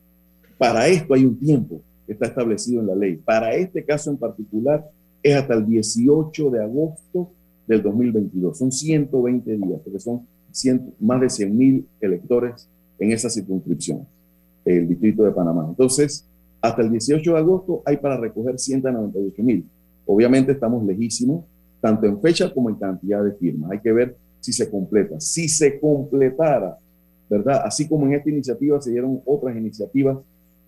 [0.63, 3.17] Para esto hay un tiempo que está establecido en la ley.
[3.17, 4.89] Para este caso en particular
[5.21, 7.31] es hasta el 18 de agosto
[7.67, 8.57] del 2022.
[8.57, 10.25] Son 120 días, porque son
[11.01, 14.07] más de 100.000 electores en esa circunscripción,
[14.63, 15.65] el distrito de Panamá.
[15.67, 16.25] Entonces,
[16.61, 19.65] hasta el 18 de agosto hay para recoger 198.000.
[20.05, 21.43] Obviamente estamos lejísimos,
[21.81, 23.69] tanto en fecha como en cantidad de firmas.
[23.69, 25.19] Hay que ver si se completa.
[25.19, 26.77] Si se completara,
[27.29, 27.63] ¿verdad?
[27.65, 30.19] Así como en esta iniciativa se dieron otras iniciativas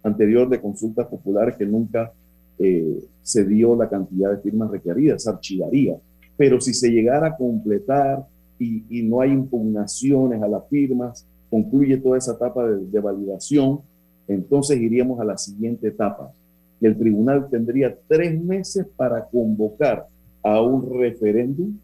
[0.06, 2.12] anterior de consultas populares que nunca
[2.58, 5.98] eh, se dio la cantidad de firmas requeridas, se archivaría.
[6.38, 8.26] Pero si se llegara a completar
[8.60, 13.82] y, y, no hay impugnaciones a las firmas, concluye toda esa etapa de, de validación,
[14.28, 16.32] entonces iríamos a la siguiente etapa.
[16.80, 20.08] Y el tribunal tendría tres meses para convocar
[20.44, 21.78] a un referéndum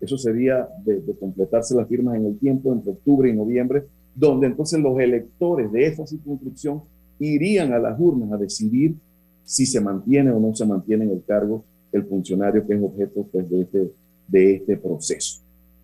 [0.00, 4.80] eso sería de, completarse las firmas en el tiempo, entre octubre y noviembre, donde entonces
[4.80, 6.82] los electores de esa circunscripción
[7.18, 8.94] irían a las urnas a decidir
[9.44, 13.26] si se mantiene o no se mantiene en el cargo el funcionario que es objeto
[13.32, 13.92] pues, de, este,
[14.26, 15.40] de este proceso.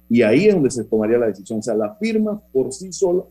[0.09, 1.61] Y ahí es donde se tomaría la decisión.
[1.61, 3.25] O sea, las firmas por sí solas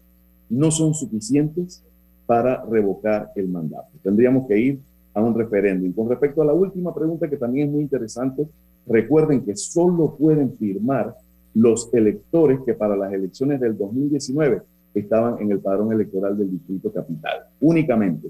[0.49, 1.83] no son suficientes
[2.25, 3.89] para revocar el mandato.
[4.01, 4.79] Tendríamos que ir
[5.13, 5.93] a un referéndum.
[5.93, 8.47] Con respecto a la última pregunta, que también es muy interesante,
[8.85, 11.15] Recuerden que solo pueden firmar
[11.53, 14.61] los electores que para las elecciones del 2019
[14.93, 17.45] estaban en el padrón electoral del Distrito Capital.
[17.61, 18.29] Únicamente,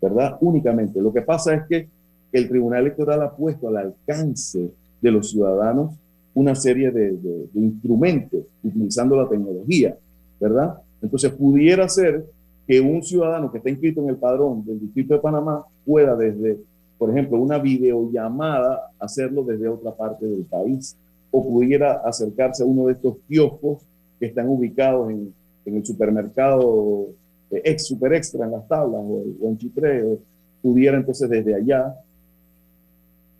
[0.00, 0.36] ¿verdad?
[0.40, 1.00] Únicamente.
[1.00, 1.88] Lo que pasa es que
[2.32, 5.94] el Tribunal Electoral ha puesto al alcance de los ciudadanos
[6.34, 7.16] una serie de,
[7.54, 9.96] instrumentos utilizando la tecnología,
[10.38, 10.78] ¿verdad?
[11.02, 12.24] Entonces pudiera ser
[12.66, 16.58] que un ciudadano que está inscrito en el padrón del Distrito de Panamá pueda desde
[17.00, 20.94] por ejemplo, una videollamada, hacerlo desde otra parte del país,
[21.30, 23.78] o pudiera acercarse a uno de estos kioscos
[24.18, 25.32] que están ubicados en,
[25.64, 27.08] el supermercado
[27.50, 30.18] eh, ex super extra en las tablas o, en Chitré,
[30.62, 31.94] pudiera entonces desde allá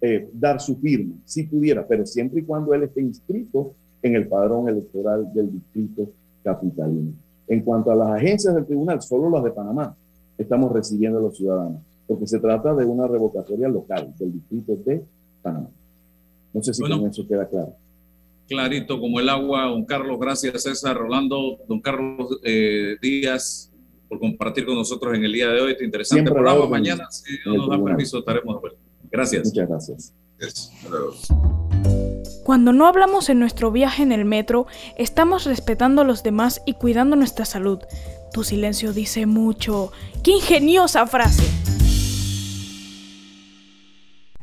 [0.00, 4.26] eh, dar su firma, si pudiera, pero siempre y cuando él esté inscrito en el
[4.28, 6.10] padrón electoral del distrito
[6.42, 7.12] capitalino.
[7.46, 9.94] En cuanto a las agencias del tribunal, solo las de Panamá
[10.38, 15.00] estamos recibiendo a los ciudadanos porque se trata de una revocatoria local del distrito de
[15.42, 15.68] Panamá.
[16.52, 17.76] No sé si con eso queda claro.
[18.50, 23.70] Clarito como el agua, don Carlos, gracias César, Rolando, don Carlos eh, Díaz,
[24.08, 26.66] por compartir con nosotros en el día de hoy este interesante programa.
[26.66, 28.78] Mañana, si nos da permiso, estaremos de vuelta.
[29.08, 29.46] Gracias.
[29.46, 30.14] Muchas gracias.
[32.42, 34.66] Cuando no hablamos en nuestro viaje en el metro,
[34.98, 37.78] estamos respetando a los demás y cuidando nuestra salud.
[38.32, 39.92] Tu silencio dice mucho.
[40.24, 41.44] ¡Qué ingeniosa frase!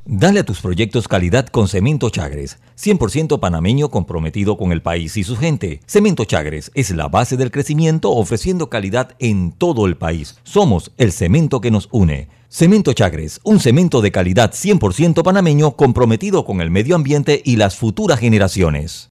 [0.09, 5.25] Dale a tus proyectos calidad con Cemento Chagres, 100% panameño comprometido con el país y
[5.25, 5.81] su gente.
[5.85, 10.39] Cemento Chagres es la base del crecimiento ofreciendo calidad en todo el país.
[10.43, 12.29] Somos el cemento que nos une.
[12.47, 17.75] Cemento Chagres, un cemento de calidad 100% panameño comprometido con el medio ambiente y las
[17.75, 19.09] futuras generaciones.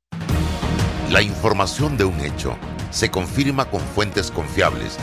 [1.10, 2.56] La información de un hecho
[2.90, 4.96] se confirma con fuentes confiables